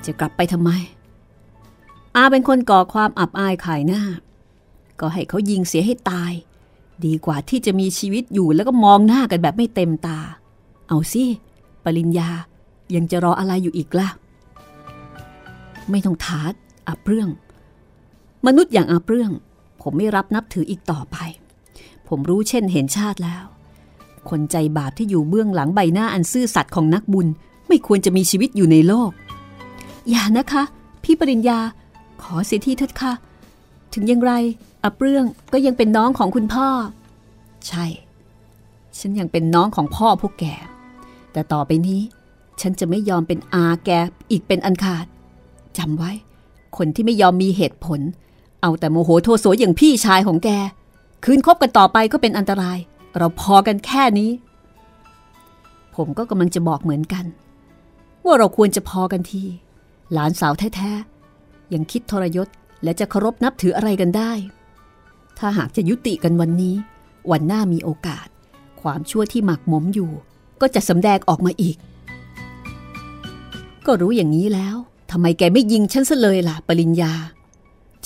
[0.08, 0.72] จะกลับไปทำไม
[2.16, 4.02] อาเป็นคนก่อความอับอายขายหน้า
[5.00, 6.34] ก็ให้เขายิงเสียให้ตาย
[7.06, 10.20] ดีกว่าที่จะมีชีวิตอยู่แล้วก็มองหน้ากันแบบไม่เต็มตา
[10.88, 11.24] เอาสิ
[11.84, 12.30] ปริญญา
[12.96, 14.10] ยังจะรออะไรอยู่อีกล่ะ
[15.90, 16.54] ไม่ต้องทาด
[16.88, 17.30] อาเปรื่อง
[18.46, 19.32] มนุษย์อย่างอาเปรื่อง
[19.82, 21.18] ผมไม่รับนับถืออีกต่อไป
[22.08, 23.44] ผมรู้เช่นเห็นชาติแล้ว
[24.30, 27.28] คนใจบาปที่อยู่เบื้องหลังใบหน้าอันซื่อสัตย์ของนักบุญ
[27.68, 29.12] ไม่ควรจะมีชีวิตอยู่ในโลก
[30.10, 30.64] อย่านะคะ
[31.04, 31.60] พี่ปริญญา
[32.22, 33.12] ขอเสียที่เถิดค่ะ
[33.94, 34.34] ถึงอย่างไร
[34.84, 36.68] อาเรื่องก็ยังเป็นน้องของคุณพ่อ
[37.68, 37.86] ใช่
[39.00, 40.46] ฉันยังเป็นน้องของพ่อพวกแก
[41.32, 42.02] แต่ต่อไปนี้
[42.62, 43.90] ฉันจะไม่ยอมเป็นอาแก
[44.32, 45.06] อีกเป็นอันขาด
[45.78, 46.12] จำไว้
[46.78, 48.00] คนที่ไม่ยอมมีเหตุผล
[48.62, 50.50] เอาแต่โมโหโทโสอย่างพี่ชายของแก
[51.24, 52.78] คืนคบกันต่อไปก็เป็นอันตราย
[53.18, 54.32] เราพอกันแค่นี้
[55.96, 57.26] ผมก็กำลังจะบอกเหมือนกัน
[58.26, 59.44] ว่าเราควรจะพอกันที
[60.14, 62.48] หลานสาวแท้ๆ ยังคิดทรยศ
[62.84, 64.32] และจะเคารพนับถืออะไรกันได้
[65.38, 66.76] ถ้าหากจะยุติกันวันนี้
[67.32, 68.28] วันหน้ามีโอกาส
[68.82, 70.12] ความชั่วที่หมักหมมอยู่
[70.62, 71.78] ก็จะสำแดงออกมาอีก
[73.86, 74.76] ก็รู้อย่างนี้แล้ว
[75.12, 77.14] ทำไมแกไม่ยิงฉันซะเลยล่ะ ปริญญา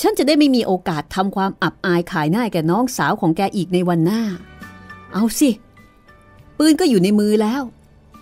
[0.02, 4.22] ฉันจะได้ไม่มีโอกาสทำความอับอายขายหน้าแกน้องสาวของแกอีกในวันหน้า
[5.14, 5.50] เอาสิ
[6.58, 7.62] ปืนก็อยู่ในมือแล้ว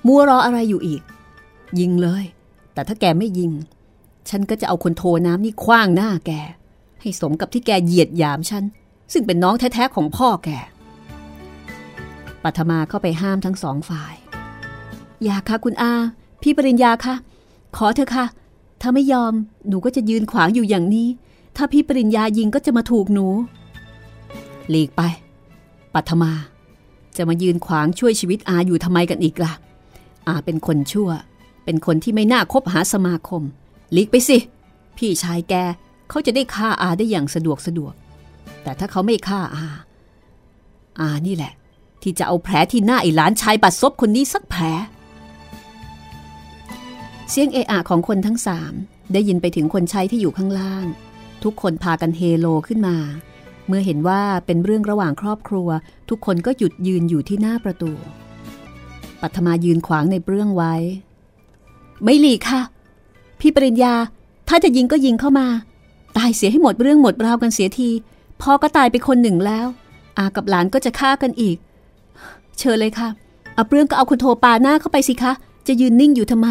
[0.07, 1.01] มัวรออะไรอยู่อีก
[1.79, 2.23] ยิงเลย
[2.73, 3.51] แต่ถ้าแกไม่ยิง
[4.29, 6.31] ฉันก็จะเอาคนโทน้ำนี่คว้างหน้าแก
[7.01, 8.63] ให้สมกับที่แกเหยียดหยามฉัน
[9.13, 10.49] ซึ่งเป็นน้องแท้ๆของพ่อแก
[12.43, 14.13] ปัทมาเข้าไปห้ามทั้งสองฝ่าย
[15.23, 15.93] อย่าค่ะคุณอา
[16.41, 17.15] พี่ปริญญาค่ะ
[17.75, 18.25] ขอเถอะค่ะ
[18.81, 19.33] ถ้าไม่ยอม
[19.67, 21.07] หนูก็จะยืนขวางอยู่อย่างนี้
[21.55, 23.27] ถ้าพี่ปริญญายิงก็จะมาถูกหนู
[24.69, 25.01] หลีกไป
[25.93, 26.31] ปัทมา
[27.17, 29.53] จะมายืนขวางช่วยชีวิตอาอยู่ทำไมกันอีกล่ะ
[30.27, 31.09] อาเป็นคนชั่ว
[31.65, 33.43] เป็นคนที่ไม่น่าคบหาสมาคม
[33.91, 34.37] หลีกไปสิ
[34.97, 35.53] พี่ชายแก
[36.09, 37.93] เขาจะได้ฆ่าอาได้อย่างสะดวกสะดวก
[38.63, 39.65] แต่ถ้าเขาไม่ฆ่าอา
[40.99, 41.53] อานี่แหละ
[42.01, 44.63] ที่จะเอาแผลที่หน้าไอ้หลานชายบัดซบคนนี้สักแผล
[47.29, 48.73] เสียงเอะอะของคนทั้งสาม
[49.13, 50.85] ได้ยินไปถึงคนใช้ที่อยู่ข้างล่าง
[51.43, 52.97] ทุกคนพากันเฮโลขึ้นมา
[53.67, 55.69] เมื่อเห็นว่าเป็นเรื่องระหว่างครอบครัว
[56.09, 57.91] ทุกคนก็หยุดยืนอยู่ที่หน้าประตู
[59.21, 60.75] ปัทมายืนขวางในเรื่องไว้
[62.03, 62.61] ไม่หลีกค่ะ
[63.39, 63.93] พี่ปริญญา
[64.47, 65.47] ถ้าจะยิงก็ยิงเข้ามา
[66.17, 67.89] ตายเสียให้หมดเรื่องหมดราวกันเสียที
[68.41, 69.67] พ่อก็ตายไปคนหนึ่งแล้ว
[70.17, 71.57] อากับหลานก็จะฆ่ากันอีก
[72.57, 73.09] เชิญเลยค่ะ
[73.53, 75.31] เอาเรื่องก็เอาคุณโทปาหน้าเข้าไปสิคะ
[75.67, 76.47] จะยืนนิ่งอยู่ทำไม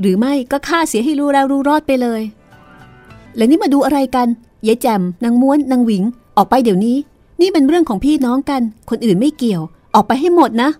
[0.00, 2.22] หรือไม่ก็ฆ่าเสียให้รู้แล้วรู้รอดไปเลย
[3.36, 4.28] แล้วนี่มาดูอะไรกัน
[4.66, 6.02] ยายแจมนางม้วนนางหวิง
[6.36, 6.96] ออกไปเดี๋ยวนี้
[7.40, 9.62] นี่เป็นเรื่องของพี่น้องกัน คนอื่นไม่เกี่ยว
[9.94, 10.70] ออกไปให้หมดนะ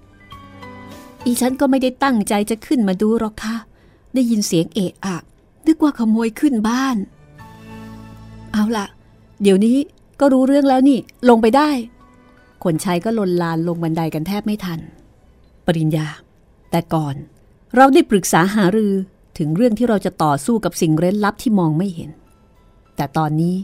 [1.25, 3.57] อีฉันก็ไม่ได้ตั้งใจจะขึ้นมาดูหรอกค่ะ
[4.15, 5.17] ได้ยินเสียงเอะอะ
[5.67, 6.97] นึกว่าขโมยขึ้นบ้าน
[8.53, 8.87] เอาล่ะ
[9.43, 9.77] เดี๋ยวนี้
[10.21, 10.99] ก็รู้เรื่องแล้วนี่
[11.29, 11.71] ลงไปได้
[12.65, 14.81] คนใช้ก็ลนลานลงบันไดกันแทบไม่ทัน
[15.67, 16.07] ปริญญา
[16.71, 17.15] แต่ก่อน
[17.77, 18.93] เราได้ปรึกษาหารือ
[19.39, 22.11] ถึงเรื่องที่เราจะต่อสู้กับสิ่งเร้นลับที่มองไม่เห็น
[22.97, 23.55] แต่ตอนนี้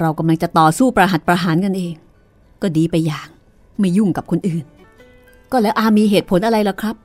[0.00, 1.94] เรากำลังจะต่อสู้ประหัตประหารกันเอง
[2.62, 3.28] ก็ดีไปอย่าง
[3.78, 4.64] ไม่ยุ่งกับคนอื่น
[5.52, 6.96] ก็แล้วอามีเหตุผลอะไรล่ะครับ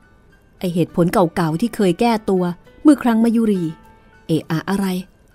[0.58, 2.42] ไอเหตุผลเก่าๆที่เคยแก้ตัว
[2.84, 3.62] เมื่อครั้งมายุรี
[4.26, 4.86] เอะอะอะไร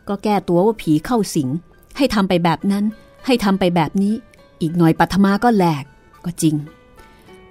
[0.07, 1.49] ก็แก้ตัวว่าผีเข้าสิง
[1.97, 2.85] ให้ทำไปแบบนั้น
[3.25, 4.13] ให้ทำไปแบบนี้
[4.61, 5.83] อีกหน่อยปัทมาก็แหลก
[6.25, 6.55] ก็จริง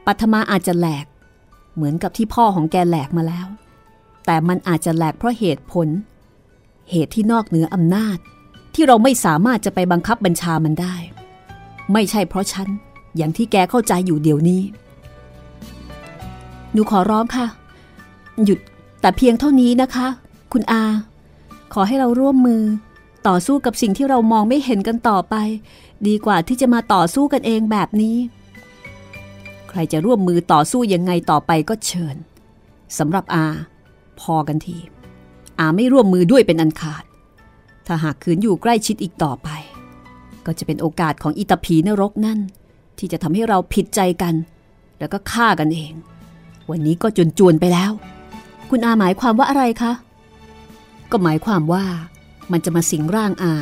[0.07, 1.07] ปัทมาอาจจะแหลก
[1.75, 3.47] เหมือนกับที่พ่อของแกแหลกมาแล้ว
[4.27, 5.89] แต่มันอาจจะแหลกเพราะเหตุผล
[6.91, 8.19] เหตุที่นอกเหนืออำนาจ
[8.75, 10.95] ที่เราไม่สามารถจะไปบังคับบัญชามันได้
[11.93, 12.69] ไม่ใช่เพราะฉัน
[13.17, 14.63] อย่างที่แกเข้าใจอยู่เดี๋ยวนี้
[16.73, 17.47] หนูขอร้องค่ะ
[18.45, 18.61] หยุด
[19.01, 20.07] แต่เพียงเท่านี้นะคะ
[20.53, 20.85] คุณอา
[21.73, 22.63] ขอให้เราร่วมมือ
[23.29, 25.35] ต่อสู้กับสิ่งที่เรามองไม่เห็นกันต่อไป
[26.07, 28.17] ดีกว่าที่จะมาต่อสู้กันเองแบบนี้
[29.69, 32.17] ใครจะร่วมมือต่อสู้ยังไงต่อไปก็เชิญ
[32.99, 33.47] สำหรับอา
[34.21, 34.79] พอกันที
[35.59, 37.05] อาไม่ร่วมมือด้วยเป็นอันขาด
[37.87, 39.49] ถ้าหากคืนอยู่ใกล้ชิดอีกต่อไป
[40.47, 42.39] ก็จะเป็นโอกาสของอิตาผีนรกนั่น
[42.99, 44.35] ที่จะทำให้เราผิดใจกัน
[44.99, 45.93] แล้วก็ฆ่ากันเอง
[46.71, 47.93] วันนี้ก็จนจวนไปแล้ว
[48.71, 49.93] คุณอาหมายความว่าอะไรคะ
[51.11, 51.85] ก็หมายความว่า
[52.53, 53.53] มันจะมาสิงร่างอา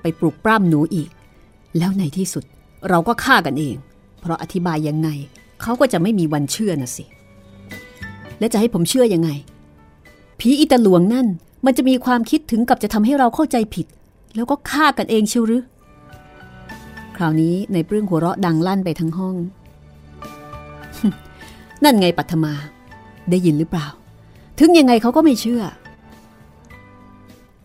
[0.00, 1.08] ไปปลุกปล้ำหนูอีก
[1.78, 2.44] แล้วในที่สุด
[2.88, 3.76] เราก็ฆ่ากันเอง
[4.20, 5.08] เพราะอธิบายยังไง
[5.62, 7.04] เขาก็จะไม่มีวันเชื่อนะสิ
[8.38, 9.30] และจะให้ผมเชื่อยังไง
[10.40, 11.26] ผีอิตาหลวงนั่น
[11.64, 13.86] มันจะมีความคิดถึงกับจะทำให้เราเข้าใจผิด
[14.34, 15.64] แล้วก็ฆ่ากันเองเชียวหรือ
[17.16, 19.36] คราวนี้ในเปรื่องหัวเราะดังลั่นไปทั้งห้อง
[21.84, 22.52] นั่นไงปัทมา
[23.30, 23.86] ได้ยินหรือเปล่า
[24.58, 25.62] ถึงยังไงเขาก็ไม่เชื่อ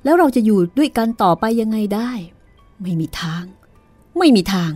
[0.03, 2.11] แล้วเราจะอยู่ด้วยกันต่อไปยังไงได้
[2.81, 3.43] ไม่มีทาง
[4.17, 4.71] ไม่มีทาง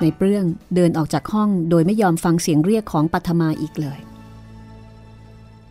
[0.00, 3.98] ในเปรื่องเดินออกจากห้องโดยไม่ยอมฟังเสียงเรียกของปัทมาอีกเลย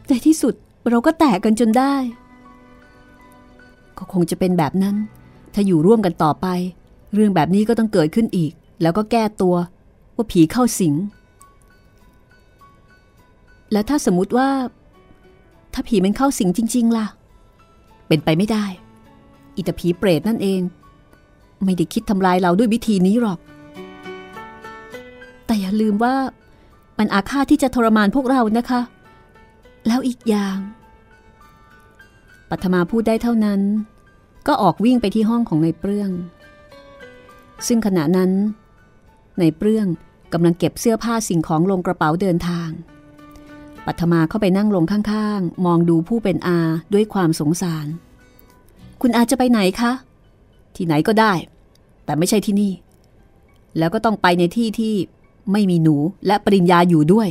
[0.08, 0.54] ในที่สุด
[0.90, 1.96] เราก็แตกกันจนได้
[3.98, 4.96] ก็คงจะเป็นแบบนั้น
[5.54, 6.48] ถ้าอยู่ร่วมกันต่อไป
[7.14, 9.56] เรื่องแบบนี้ก็ต้องเกิดขึ้นอีก แล้วก็แก้ตัว
[10.16, 10.94] ว่าผีเข้าสิง
[13.72, 14.50] แล้วถ้าสมมติว่า
[15.74, 17.08] ถ้าผีมันเข้าสิงจริง ๆ ล่ะ
[18.08, 18.66] เป็นไปไม่ได้
[19.58, 20.62] อิตาผีเปรตนั่นเอง
[21.66, 23.40] ไม่ได้คิดทำลายเราด้วยวิธีนี้หรอก
[25.46, 26.16] แต่อย่าลืมว่า
[27.00, 28.82] มันอาฆาตที่จะทรมานพวกเรานะคะ
[29.88, 30.58] แล้วอีกอย่าง
[32.50, 33.62] ปัทมาพูดได้เท่านั้น
[34.48, 36.12] ก็ออกวิ่งไปที่ห้องของในเปลื้อง
[37.68, 38.32] ซึ่งขณะนั้น
[39.40, 39.88] ในเปลื้อง
[40.34, 42.70] กำลังเก็บเสื้อผ้าสิ่งของลงกระเป๋าเดินทาง
[43.90, 46.60] ปัทมาเข้าไปนั่งลงข้างๆ มองดูผู้เป็นอา
[46.94, 47.86] ด้วยความสงสาร
[49.02, 49.92] คุณอาจะไปไหนคะ
[50.76, 51.34] ที่ไหนก็ได้
[52.06, 52.72] แต่ไม่ใช่ที่นี่
[53.78, 54.94] แล้วก็ต้องไปในที่ที่
[55.52, 55.96] ไม่มีหนู
[56.28, 57.28] และปริญญาอยู่ด้วย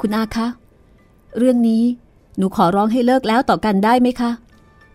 [0.00, 0.46] คุณอาคะ
[1.38, 1.82] เรื่องนี้
[2.36, 4.30] หนูขอร้องให้เลิกแล้วต่อกันได้ไหมคะ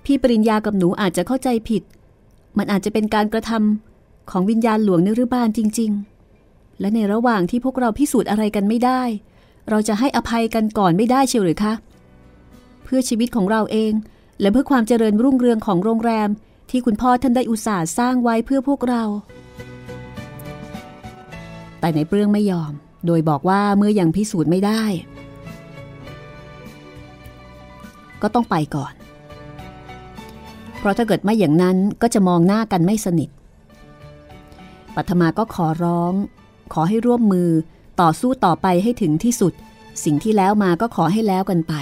[0.05, 1.83] พี่ปริญญากับหนูอาจจะเข้าใจผิด
[2.57, 6.18] มันอาจจะเป็นการกระทำของวิญญาณหลวงในรุบาลจริง ๆ
[6.79, 9.01] และในระหว่างที่พวกเราพิสูจน์อะไรกันไม่ได้
[9.69, 11.73] เราจะให้อภัยกันก่อนไม่ได้เชียวหรือคะ
[12.83, 13.93] เพื่อชีวิตของเราเอง
[14.41, 16.29] และเพื่อความเจริญรุ่งเรืองของโรงแรม
[16.69, 19.03] ที่คุณพ่อท่านได้อุตส่าห์สร้างไว้เพื่อพวกเรา
[21.79, 22.71] แต่ในเปรื่องไม่ยอม
[23.05, 24.83] โดยบอกว่าเมื่อยังพิสูจน์ไม่ได้
[28.21, 28.93] ก็ต้องไปก่อน
[30.79, 33.29] เพราะถ้าเกิดไม่อย่างนั้นก็จะมองหน้ากันไม่สนิท
[34.95, 36.13] ปัทมาก็ขอร้อง
[36.73, 37.49] ขอให้ร่วมมือ
[38.01, 39.53] ต่อสู้ต่อไปให้ถึงที่สุด
[40.03, 41.73] สิ่งที่แล้วมาก็ขอให้แล้วกันไป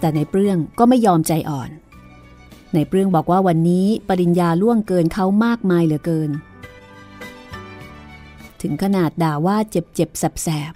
[0.00, 1.70] แต่ในเปรื่องก็ไม่ยอมใจอ่อน
[2.74, 6.30] ในเปรื่องบอกว่าวันนี้ปริญญาล่วงเกินเขามากมายเหลือเกิน
[8.60, 10.72] ถึงขนาดด่าว่าเจ็บเจ็บแสบแสบ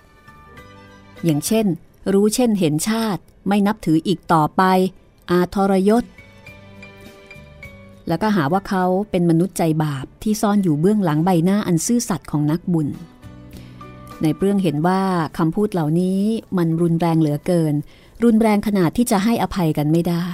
[1.25, 1.67] อย่างเช่น
[2.13, 4.63] รู้เช่นเห็นชาติ ไม่นับถืออีกต่อไป
[5.31, 6.05] อาทรยศ
[8.09, 12.89] แล้วก็หาว่าเขาเป็นมนุษย์ใจบาปที่ซ่อนอยู่เบื้องหลังใบหน้าอันซื่อสัตย์ของนักบุญ
[14.23, 15.01] ในเปรื่องเห็นว่า
[15.39, 16.21] คำพูดเหล่านี้
[16.59, 17.75] มันรุนแรงเหลือเกิน
[18.25, 20.27] รุนแรงขนาดที่จะให้อภัยกันไม่ได้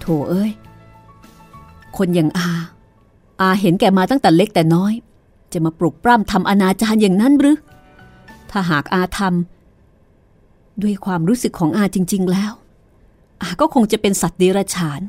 [0.00, 0.50] โถเอ้ย
[1.96, 2.50] คนอย่างอา
[3.40, 4.94] อาเห็นแก่มาตั้งแต่เล็กแต่น้อย
[5.52, 7.58] จะมาปลุกปล้ำทำอนาจารอย่างนั้นหรือ
[8.50, 12.52] ถ้าหากอาทำด้วยความรู้สึกของอาจริง ๆ แล้ว
[13.42, 15.00] อาก็คงจะเป็นสัตว์เดรัจฉาน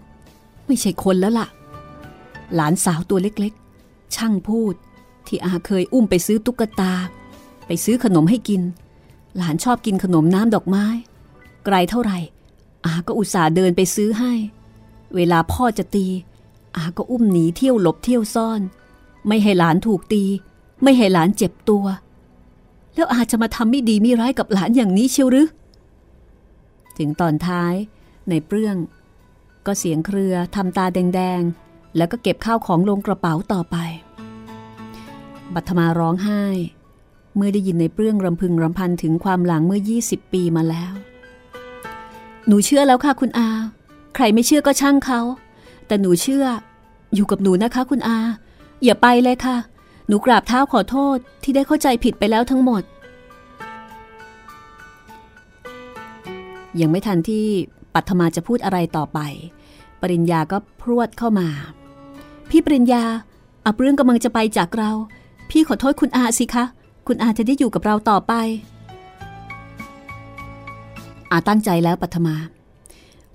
[0.68, 1.48] ไม่ใช่คนแล้วล่ะ
[2.56, 4.74] หลานสาวตัวเล็กๆ ช่างพูด
[5.28, 6.94] ที่อาเคยอุ้มไปซื้อตุ๊กตา
[7.68, 8.62] ไปซื้อขนมให้กิน
[9.38, 10.86] หลานชอบกินขนมน้ำดอกไม้
[11.66, 12.20] ไกลเท่าไหร่
[12.86, 14.34] อาก็อุตส่าห์เดินไปซื้อให้
[15.16, 16.08] เวลาพ่อจะตี
[16.76, 18.62] อาก็อุ้มหนีเที่ยวหลบเที่ยวซ่อน
[19.28, 20.24] ไม่ให้หลานถูกตี
[20.84, 21.86] ไม่ให้หลานเจ็บตัว
[22.96, 25.48] แล้วอาจะมาทำไม่ดีไม่ร้ายกับหลานอย่างนี้เชียวหรือ
[26.98, 27.74] ถึงตอนท้าย
[28.30, 28.76] ในเปรื่อง
[29.68, 33.78] ก็เสียงเครือทำตาแดงๆ แล้วก็เก็บข้าวของลงกระเป๋าต่อไป
[35.54, 36.44] บัตมาร้องไห้
[37.36, 40.94] เมื่อได้ยินในเปรื่องรำพึงรำพันถึงความหลังเมื่อ 20 ปีมาแล้ว
[42.48, 43.50] หนูเชื่อแล้วค่ะคุณอา
[44.16, 45.22] ใครไม่เชื่อก็ช่างเขา
[45.88, 46.46] แต่หนูเชื่อ
[47.16, 48.18] อยู่กับหนูนะคะคุณอา
[48.84, 49.58] อย่าไปเลยค่ะ
[50.08, 52.84] หนูกราบเท้าขอโทษที่ได้เข้าใจผิดไปแล้วทั้งหมด
[56.80, 57.46] ยังไม่ทันที่
[57.94, 59.20] ปัทมาจะพูดอะไรต่อไป
[59.55, 59.55] ป
[60.14, 61.48] ริญญาก็พรวดเข้ามา
[62.50, 63.04] พี่ปริญญา
[63.66, 64.92] อาเรื่องกำลังจะไปจากเรา
[65.50, 66.66] พี่ขอโทษคุณอาสิคะ
[67.08, 68.34] คุณอาจะได้อยู่กับเราต่อไป
[71.32, 72.36] อาตั้งใจแล้วปัทมา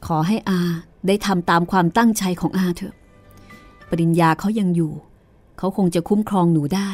[0.06, 0.60] ขอให้อา
[1.06, 2.94] ได้ทำตามความตั้งใจของอาเถอะ
[3.88, 4.92] ปริญญาเขายังอยู่
[5.58, 6.90] เขาคงจะคุ้มครองหนูได้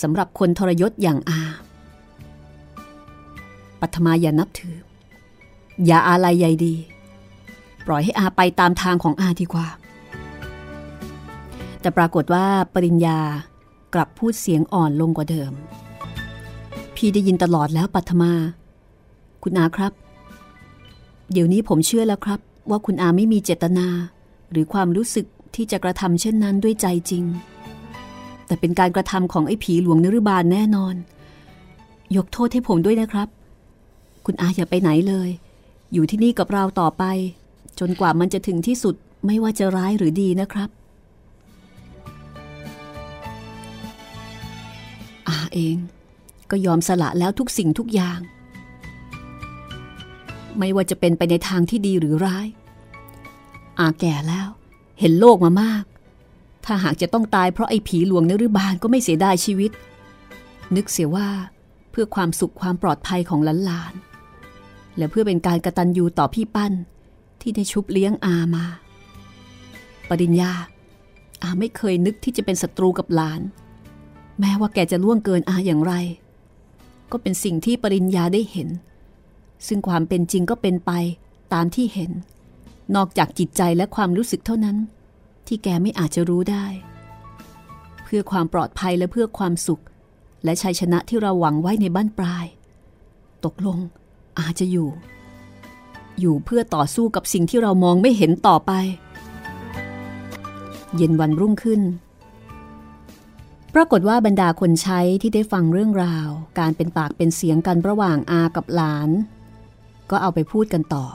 [0.00, 1.40] สำหรับคนทรยศอย่างอา
[3.80, 4.76] ปัทมาอย่านับถือ
[5.86, 6.74] อย่าอะไรใยดี
[7.90, 9.68] ล่อยให้อาไปตามทางของอาดีกว่า
[11.80, 13.18] แต่ปรากฏว่าปริญญา
[13.94, 15.52] กลับพูดเสียงอ่อนลงกว่าเดิม
[16.94, 18.32] พี่ได้ยินตลอดแล้วปัทมา
[19.42, 19.92] คุณอาครับ
[21.32, 23.88] เดี๋ยวนี้ผมเชื่อแล้วครับ ว่าคุณอาไม่มีเจตนา
[24.50, 27.24] หรือความรู้สึกที่จะกระทำเช่นนั้นด้วยใจจริง
[28.46, 30.94] แต่เป็นการกระทำของไอ้ผีหลวงนรุบาลแน่นอน
[32.16, 33.28] ยกโทษให้ผมด้วยนะครับ
[34.26, 35.28] คุณอาอย่าไปไหนเลย
[35.92, 37.04] อยู่ที่นี่กับเราต่อไป
[37.80, 38.94] จนกว่ามันจะถึงที่สุด
[39.26, 40.70] ไม่ว่าจะร้ายหรือดีนะครับ
[45.28, 45.76] อาเอง
[46.50, 48.20] ก็ยอมสละแล้วทุกสิ่งทุกอย่าง
[50.58, 52.46] ไม่ว่าจะเป็นไปในทางที่ดีหรือร้าย
[53.80, 54.48] อาแก่แล้ว
[55.00, 55.84] เห็นโลกมามาก
[56.64, 59.70] ถ้าหากจะต้องตายเพราะไอ้ผีหลวงนรุบาลก็ไม่เสียดายชีวิต
[60.76, 61.28] นึกเสียว่า
[61.90, 66.72] เพื่อความสุขความปลอดภัยของหลานๆและเพื่อเป็นการกระตันยูต่อพี่ปั้น
[67.42, 68.64] ที่ได้ชุบเลี้ยงอามา
[70.08, 70.52] ปริญญา
[71.42, 73.40] อาไม่เคยนึกที่จะเป็นศัตรูกับหลาน
[74.40, 75.94] แม้ว่าแกจะล่วงเกินอาอย่างไร
[77.12, 78.68] ก็เป็นสิ่งที่ปริญญาได้เห็น
[79.66, 80.92] ซึ่งความเป็นจริงก็เป็นไป
[81.52, 82.10] ตามที่เห็น
[82.96, 84.76] นอกจากจิตใจและความรู้สึกเท่านั้น
[85.46, 86.66] ที่แกไม่อาจจะรู้ได้
[88.04, 89.82] เพื่อความปลอดภัยและเพื่อความสุข
[90.44, 92.46] และชัยชนะที่เราหวังไว้ในบ้านปลาย
[93.44, 93.78] ตกลง
[94.40, 94.88] อาจจะอยู่
[96.20, 98.72] อยู่เพื่อต่อสู้กับสิ่งที่เรามองไม่เห็นต่อไป
[100.96, 101.80] เย็นวันรุ่งขึ้น
[103.74, 109.10] ปรากฏว่าบรรดาคนใช้ที่ได้ฟังเรื่องราว การเป็นปากเป็นเสียงกันระหว่างอากับหลาน
[110.10, 111.06] ก็เอาไปพูดกันต่อ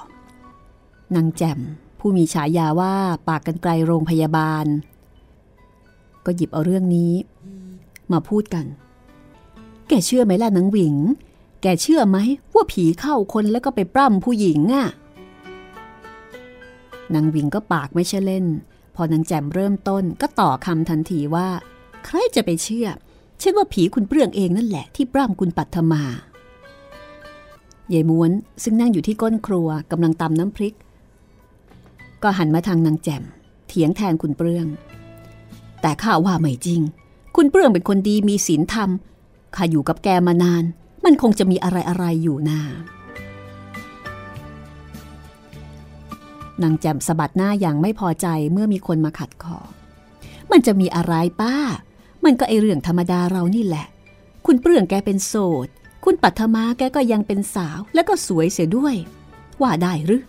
[1.16, 1.60] นางแจ่ม
[2.00, 2.94] ผู้มีฉายาว่า
[3.28, 4.66] ปากกันไกลโรงพยาบาล
[6.26, 7.14] ก็หยิบเอาเรื่องนี้
[8.12, 8.66] มาพูดกัน
[9.88, 10.96] แกเชื่อไหมล่ะนางหวิง
[11.68, 12.18] แกเชื่อไหม
[12.54, 14.88] ว่าผีเข้าคนแล้วก็ไปปล้ำผู้หญิงอะ่ะ
[17.14, 18.46] นางวิงก็ปากไม่ใช่เล่น
[18.96, 21.48] พอนางแจ่มเริ่มต้นก็ต่อคำทันทีว่า
[22.06, 22.88] ใครจะไปเชื่อ
[23.40, 26.04] เช่นว่าผีคุณเปลืองเองนั่นแหละที่ปล้ำคุณปัทมา
[27.94, 28.32] ยายม้วน
[28.64, 30.76] ซึ่งนั่งอยู่ที่ก้นครัวกำลังตำน้ำพริก
[32.24, 33.24] ก็หันมาทางนางแจ่ม
[33.68, 34.68] เถียงแทนคุณเปลือง
[35.82, 36.82] แต่ข้าว่าไม่จริง
[37.36, 38.90] คุณเปลืองเป็นคนดีมีศีลธรรม
[39.56, 40.66] ข้าอยู่กับแกมานาน
[41.06, 42.62] มันคงจะมีอะไรอะไรอยู่นา
[46.64, 49.58] นางแจ่มสะบัดหน้าอย่างไม่พอใจเมื่อมีคนมาขัดคอ
[50.52, 51.56] มันจะมีอะไรป้า
[52.26, 53.86] มันก็ไอเรื่องธรรมดาเรานี่แหละ
[54.46, 55.34] คุณเปลืองแกเป็นโส
[55.66, 55.68] ด
[56.04, 58.96] คุณปัทมาแกก็ยังเป็นสาว แล้วก็สวยเสียด้วย
[59.62, 60.22] ว่าได้หรือ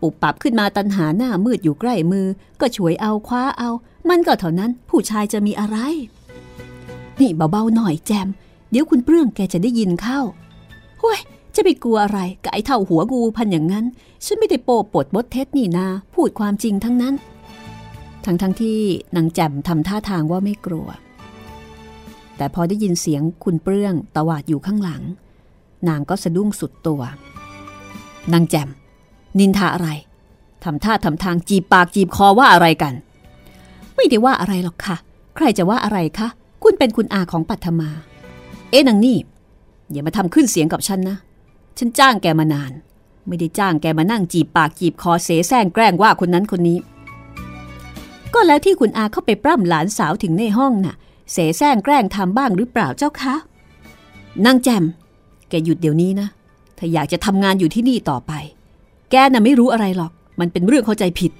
[0.00, 2.26] ปุบปับขึ้นมาตันหาหน้ามืดอยู่ใกล้มือ
[2.60, 3.70] ก็ช่วยเอาคว้าเอา
[4.08, 5.78] มันก็เท่านั้น ผู้ชายจะมีอะไร
[7.20, 8.28] นี่เบาๆหน่อยแจม
[8.74, 10.20] เดี๋ยวคุณเปลืองแกจะได้ยินเข้า
[11.02, 11.18] ห้ย
[11.54, 13.84] จะไปกลัวอะไรกับไอ้เท่าหัวงูพันอย่างนั้น
[14.24, 17.14] ฉันไม่ได้โปปดบดเท็จนี่นา พูดความจริงทั้งนั้น
[18.24, 18.78] ทั้งทั้งที่
[19.16, 20.86] นางแจ่มทำท่าทางว่าไม่กลัว
[22.36, 25.02] แต่พอได้ยินเสียงคุณเปลื้องตวาดอยู่ข้างหลัง
[25.88, 27.02] นางก็สะดุ้งสุดตัว
[28.32, 28.68] นางแจ่ม
[29.38, 29.88] นินทาอะไร
[30.64, 32.94] ทำท่าทำทางจีบปากจีบคอว่าอะไรกัน
[33.94, 34.96] ไม่ได้ว่าอะไรหรอกค่ะ
[35.36, 36.28] ใครจะว่าอะไรคะ
[36.62, 37.90] คุณเป็นคุณอาของปัทมา
[38.70, 39.18] เอ๊ะนางนี่
[39.92, 41.16] อย่ามาทำขึ้นเสียงกับฉันนะ
[41.78, 42.72] ฉันจ้างแกมานาน
[43.26, 46.78] ไม่ได้จ้างแกมานั่งจีบปากจีบคอเสแสร้งแกล้งว่าคนนั้นคนนี้
[48.34, 50.96] ก็แล้วที่คุณอาเข้าไปปล้ำหลานสาวถึงในห้องน่ะ
[51.32, 53.34] เสแสร้งแกล้งทำบ้างหรือเปล่าเจ้าคะ
[54.44, 54.84] นางแจม
[55.48, 56.28] แกหยุดเดี๋ยวนี้นะ
[56.78, 58.32] ถ้าอยากจะทำงานอยู่ที่นี่ต่อไป
[59.10, 61.32] แกน่ะไม่รู้อะไรหรอก มันเป็นเรื่องเข้าใจผิด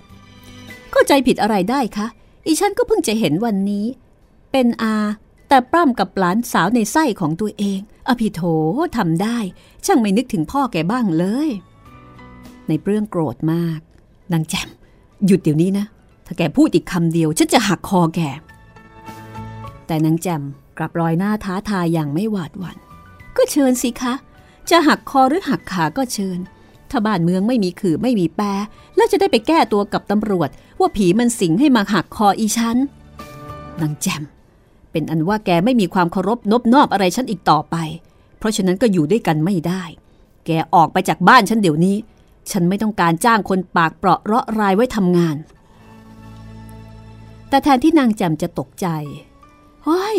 [0.92, 2.06] เข้าใจผิดอะไรได้คะ
[2.46, 3.84] อีฉันก็เพิ่งจะเห็นวันนี้
[4.52, 4.94] เป็นอา
[5.48, 8.40] แต่ปล้ำกับหลานสาวในไส้ของตัวเอง อภิโถ
[8.96, 9.38] ทำได้
[9.84, 11.50] ช่างไม่นึกถึงพ่อแกบ้างเลย
[12.68, 13.80] ในเปรื่องโกรธมาก
[14.32, 14.68] นางแจม
[15.26, 15.86] หยุดเดี๋ยวนี้นะ
[16.26, 18.20] ถ้าแกพูดอีกคำเดียว ฉันจะหักคอแก
[19.86, 20.42] แต่นางแจม
[20.78, 22.76] กลับลอยหน้าท้าทายอย่างไม่หวาดหวัน่น
[23.36, 24.14] ก็เชิญสิคะ
[24.70, 26.38] จะหักคอหรือหักขาก็เชิญ
[26.90, 28.46] ถ้าบ้านเมืองไม่มีขื่อไม่มีแปร
[28.96, 30.48] แล้วจะได้ไปแก้ตัวกับตำรวจ
[30.80, 32.76] ว่าผีมันสิงให้มาหักคออีฉัน
[33.80, 34.22] นางแจม
[34.94, 37.76] เป็นอันว่าแกไม่มีความเคารพนบนอบอะไรฉันอีกต่อไป
[38.38, 39.82] เพราะฉะนั้นก็อยู่ด้วยกันไม่ได้
[40.46, 41.96] แกออกไปจากบ้านฉันเดี๋ยวนี้
[42.50, 45.36] ฉันไม่ต้องการจ้างคนปากเปราะเราะรายไว้ทำงาน
[47.48, 48.86] แต่แทนที่นางแจ่มจะตกใจ
[49.84, 50.16] เฮ้ย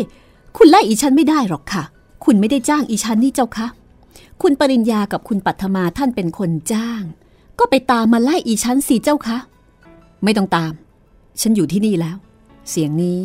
[0.57, 1.83] คุณไล่อีฉันไม่ได้หรอกค่ะ
[2.25, 3.67] คุณไม่ได้จ้างอีฉันนี่เจ้าคะ
[4.41, 7.01] คุณปริญญากับคุณปัทมาท่านเป็นคนจ้าง
[7.59, 9.37] ก็ไปตามมาไล่อีฉันสิเจ้าคะ
[10.23, 10.73] ไม่ต้องตาม
[11.41, 12.17] ฉันอยู่ที่นี่แล้ว
[12.69, 13.19] เสียงนี้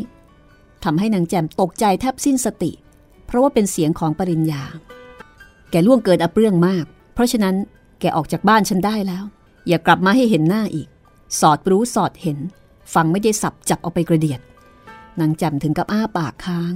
[0.84, 2.72] ทำให้นางแจมตกใจแทบสิ้นสติ
[3.26, 4.62] เพราะว่าเป็นเสียงของปริญญา
[5.70, 7.56] แกล่วงเกินอับเรื่องมาก เพราะฉะนั้น
[8.00, 9.24] แกออกจากบ้านฉันได้แล้ว
[9.68, 10.88] อย่ากลับมาให้เห็นหน้าอีก
[11.40, 12.38] สอดรู้สอดเห็น
[12.94, 14.40] ฟังไม่ได้สับจับเอาไปกระเดียด
[15.20, 16.72] นางแจมถึงกับอ้าปากค้าง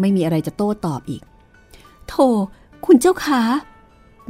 [0.00, 1.22] ไม่มีอะไรจะโต้ตอบอีก
[2.08, 2.28] โธ่
[2.86, 3.40] คุณเจ้าขา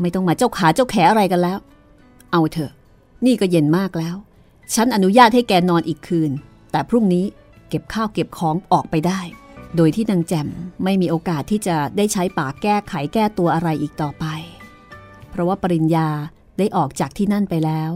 [0.00, 1.59] ไม่ต้องมาเจ้าขาเจ้าแขอะไรกันแล้ว
[2.32, 2.72] เอาเถอะ
[3.26, 4.16] นี่ก็เย็นมากแล้ว
[4.74, 6.30] ฉันอนุญาตให้แกนอนอีกคืน
[6.70, 7.24] แต่พรุ่งนี้
[7.69, 9.21] เก็บข้าวเก็บของออกไปได้
[9.77, 10.49] โดยที่นางแจ่ม
[10.85, 14.25] ไม่มีโอกาสที่จะได้ใช้ปากแก้ไขแก้ตัวอะไรอีกต่อไป
[15.31, 16.09] เพราะว่าปริญญา
[16.59, 17.91] ได้ออกจากที่นั่นไปแล้ว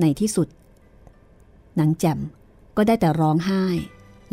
[0.00, 0.48] ในที่สุด
[1.78, 2.20] นางแจ่ม
[2.76, 3.64] ก็ได้แต่ร้องไห้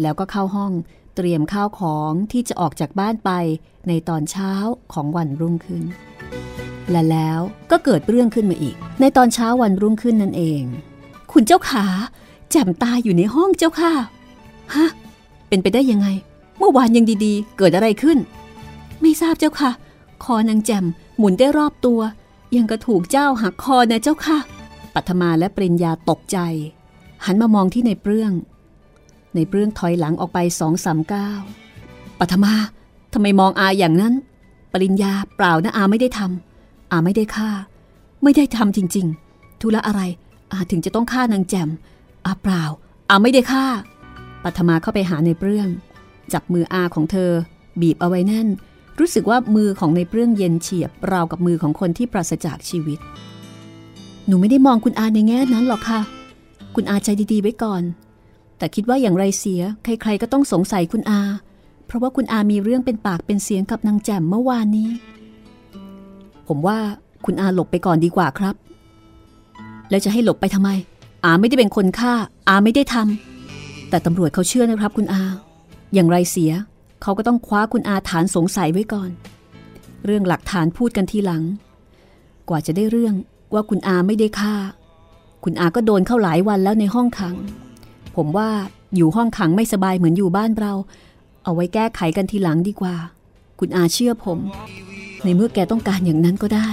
[0.01, 0.71] แล้วก็เข้าห้อง
[1.15, 3.31] เตรียมข้าวของที่จะออกจากบ้านไป
[3.87, 4.51] ในตอนเช้า
[4.93, 5.83] ของวันรุ่งขึ้น
[6.91, 7.39] และแล้ว
[7.71, 10.63] ก็เกิดเรื่องขึ้นมาอีก ในตอนเช้าวันรุ่งขึ้นนั่นเอง
[11.31, 11.85] คุณเจ้าขา
[12.51, 13.93] แจ่มตายอยู่ในห้องเจ้าค่ะ
[14.75, 14.87] ฮะ
[15.47, 16.07] เป็นไปได้ยังไง
[16.57, 18.17] เมื่อวานยังดีๆ เกิดอะไรขึ้น
[19.01, 19.71] ไม่ทราบเจ้าค่ะ
[20.23, 20.85] คอนางแจ่ม
[21.17, 21.99] หมุนได้รอบตัว
[22.55, 24.37] ยังกระถูกเจ้าหักคอนะเจ้าค่ะ
[24.93, 26.37] ปัทมาและปริญญาตกใจ
[27.25, 28.31] หันมามองที่ในเปรื่อง
[29.35, 31.41] ในเปรื่องถอยหลังออกไปสองสามก้าว
[32.19, 32.53] ปัทมา
[33.13, 34.13] ทำไมมองอาอย่างนั้น
[34.71, 37.49] ปริญญาเปล่านะอาไม่ได้ทำอาไม่ได้ฆ่า
[38.23, 40.01] ไม่ได้ทำจริงๆทุละอะไร
[40.51, 41.69] อาถึงจะต้องฆ่านางแจม
[42.25, 42.63] อาเปล่า
[43.09, 43.65] อาไม่ได้ฆ่า
[44.43, 45.67] ปัทมาเข้าไปหาในเปรื่อง
[46.33, 47.31] จับมืออาของเธอ
[47.81, 48.47] บีบเอาไว้แน่น
[48.99, 52.99] รู้สึกว่ามือของในเปรื่องเย็นเฉียบราวกับมือของคนที่ปราศจากชีวิต
[54.27, 56.01] หนูไม่ได้มองคุณอาในแง่นั้นหรอกค่ะ
[56.75, 57.83] คุณอาใจดีๆไว้ก่อน
[58.57, 61.21] แต่คิดว่าอย่างไรเสีย ใครๆก็ต้องสงสัยคุณอา
[61.85, 64.89] เพราะว่าคุณอามีเรื่องเป็นปากเป็นเสียงกับนางแจ่มเมื่อวานนี้
[66.47, 66.77] ผมว่า
[67.25, 68.55] คุณอาหลบไปก่อนดีกว่าครับ
[69.89, 70.69] แล้วจะให้หลบไปทำไม
[71.25, 72.13] อาไม่ได้เป็นคนฆ่า
[72.49, 73.32] อาไม่ได้ทำ
[73.93, 75.23] แต่ตำรวจเขาเชื่อนะครับคุณอา
[75.93, 76.51] อย่างไรเสีย
[77.01, 79.09] เขาก็ต้องคว้าคุณอาฐานสงสัยไว้ก่อน
[80.05, 81.43] เรื่องหลักฐานพูดกันทีหลัง
[82.49, 83.15] กว่าจะได้เรื่อง
[83.53, 84.55] ว่าคุณอาไม่ได้ฆ่า
[85.43, 87.35] คุณอาก็โดนเข้าหลายวันแล้วในห้องขัง
[88.15, 88.49] ผมว่า
[88.95, 90.73] อยู่ห้องขังไม่สบายเหมือนอยู่บ้านเรา
[91.43, 92.95] เอาไว้แก้ไขกันทีหลังดีกว่า
[93.59, 94.39] คุณอาเชื่อผม
[95.23, 96.69] ในเมื่อแกต้องการอย่างนั้นก็ได้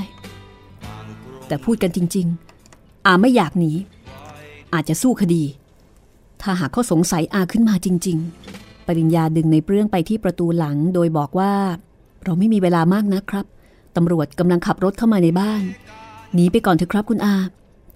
[1.47, 2.27] แต่พูดกันจริง
[2.67, 3.73] ๆ อาไม่อยากหนี
[4.75, 5.45] อาจจะสู้คดี
[6.43, 8.19] ถ้าหากเขาสงสัยอาขึ้นมาจริง
[8.53, 11.53] ๆ ปริญญาดึงในเปรื่องไปที่ประตูหลัง โดยบอกว่า
[12.25, 13.47] เราไม่มีเวลามากนะครับ
[13.97, 15.63] ตำรวจกำลังขับรถเข้ามาในบ้าน
[16.35, 17.37] หนีไปก่อนเถอะครับคุณอา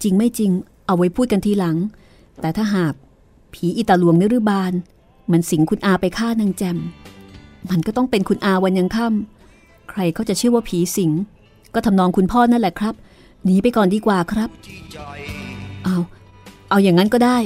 [0.03, 0.51] จริงไม่จริง
[0.85, 1.77] เอาไว้พูดกันทีหลัง
[2.41, 2.93] แต่ถ้าหาก
[3.53, 4.73] ผีอิตาลวงนรุบาล
[5.31, 6.77] มันสิงคุณอาไปฆ่านางแจม
[7.69, 11.11] มันก็ต้องเป็นคุณอาวันยังค่ำใครเขาจะเชื่อว่าผีสิง
[11.73, 12.93] ก็ทำนองคุณพ่อนั่นแหละครับ
[13.43, 14.49] หนีไปก่อนดีกว่าครับ
[15.83, 15.95] เอา
[16.69, 17.37] เอาอย่างนั้นก็ได้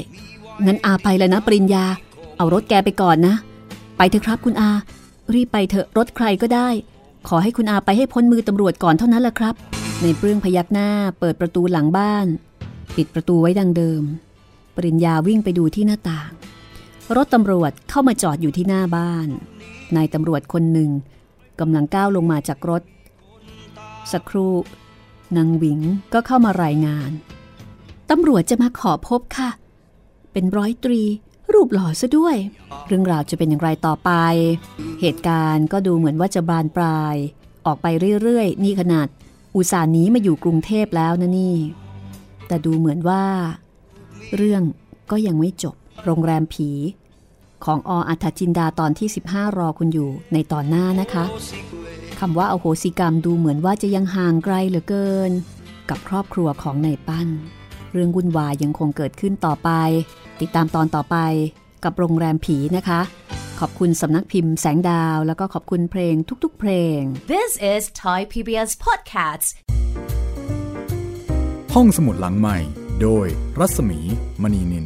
[0.66, 1.86] งั้นอาไปแล้วนะปริญญา
[2.38, 3.36] เอารถแกไปก่อนนะ
[3.98, 4.72] ไปเถอะครับคุณอา
[5.34, 6.70] รีบไปเถอะรถใครก็ได้
[7.28, 9.56] ขอให้คุณอาไปให้พ้นมือตำรวจก่อนเท่านั้นแหละครับ
[10.02, 10.90] ในเปลื้องพยักหน้า
[11.20, 12.28] เปิดประตูหลังบ้าน
[12.96, 14.04] ปิดประตูไว้ดังเดิม
[14.76, 16.32] ปริญญาวิ่งไปดูที่หน้าต่าง
[17.16, 19.28] รถตำรวจเข้ามาจอดอยู่ที่หน้าบ้าน
[19.96, 20.90] นายตำรวจคนหนึ่ง
[21.60, 22.82] กำลังก้าวลงมาจากรถ
[24.12, 24.54] สักครู่
[25.38, 25.80] นางหวิง
[26.14, 27.12] ก็เข้ามารายงาน
[28.10, 29.50] ตำรวจจะมาขอพบค่ะ
[30.34, 31.02] เป็นร้อยตรี
[31.54, 32.36] รูปหล่อซะด้วย
[32.88, 34.12] เรื่องราวจะเป็นอย่างไรต่อไป
[35.02, 37.16] เหตุการณ์ก็ดูเหมือนว่าจะบานปลาย
[37.66, 37.88] ออกไป
[38.22, 39.08] เรื่อยๆ นี่ขนาด
[39.56, 41.56] อุตส่าห์หนีมาอยู่กรุงเทพแล้วนะนี่
[42.48, 43.24] แต่ดูเหมือนว่า
[44.36, 44.62] เรื่อง
[45.12, 45.76] ก็ยังไม่จบ
[46.06, 46.70] โรงแรมผี
[47.66, 51.26] ของออัฐจินดาตอนที่ 15 รอคุณอยู่ในตอนหน้านะคะ
[52.20, 55.32] คำว่าอโหสิกรรมดูเหมือนว่าจะยังห่างไกลเหลือเกิน
[55.90, 57.28] กับครอบครัวของนายปั้น
[57.94, 59.70] เรื่องวุ่นวายยังคงเกิดขึ้นต่อไป
[60.42, 61.18] ติดตามตอนต่อไป
[61.84, 63.02] กับโรงแรมผีนะคะ
[63.60, 67.00] ขอบคุณสำนักพิมพ์แสงดาว แล้วก็ขอบคุณเพลงทุกๆ เพลง
[67.34, 69.50] This is Thai PBS Podcasts.
[71.76, 72.58] ห้องสมุดหลังใหม่
[73.02, 73.28] โดย
[73.60, 74.00] รัศมี
[74.42, 74.86] มณีนิน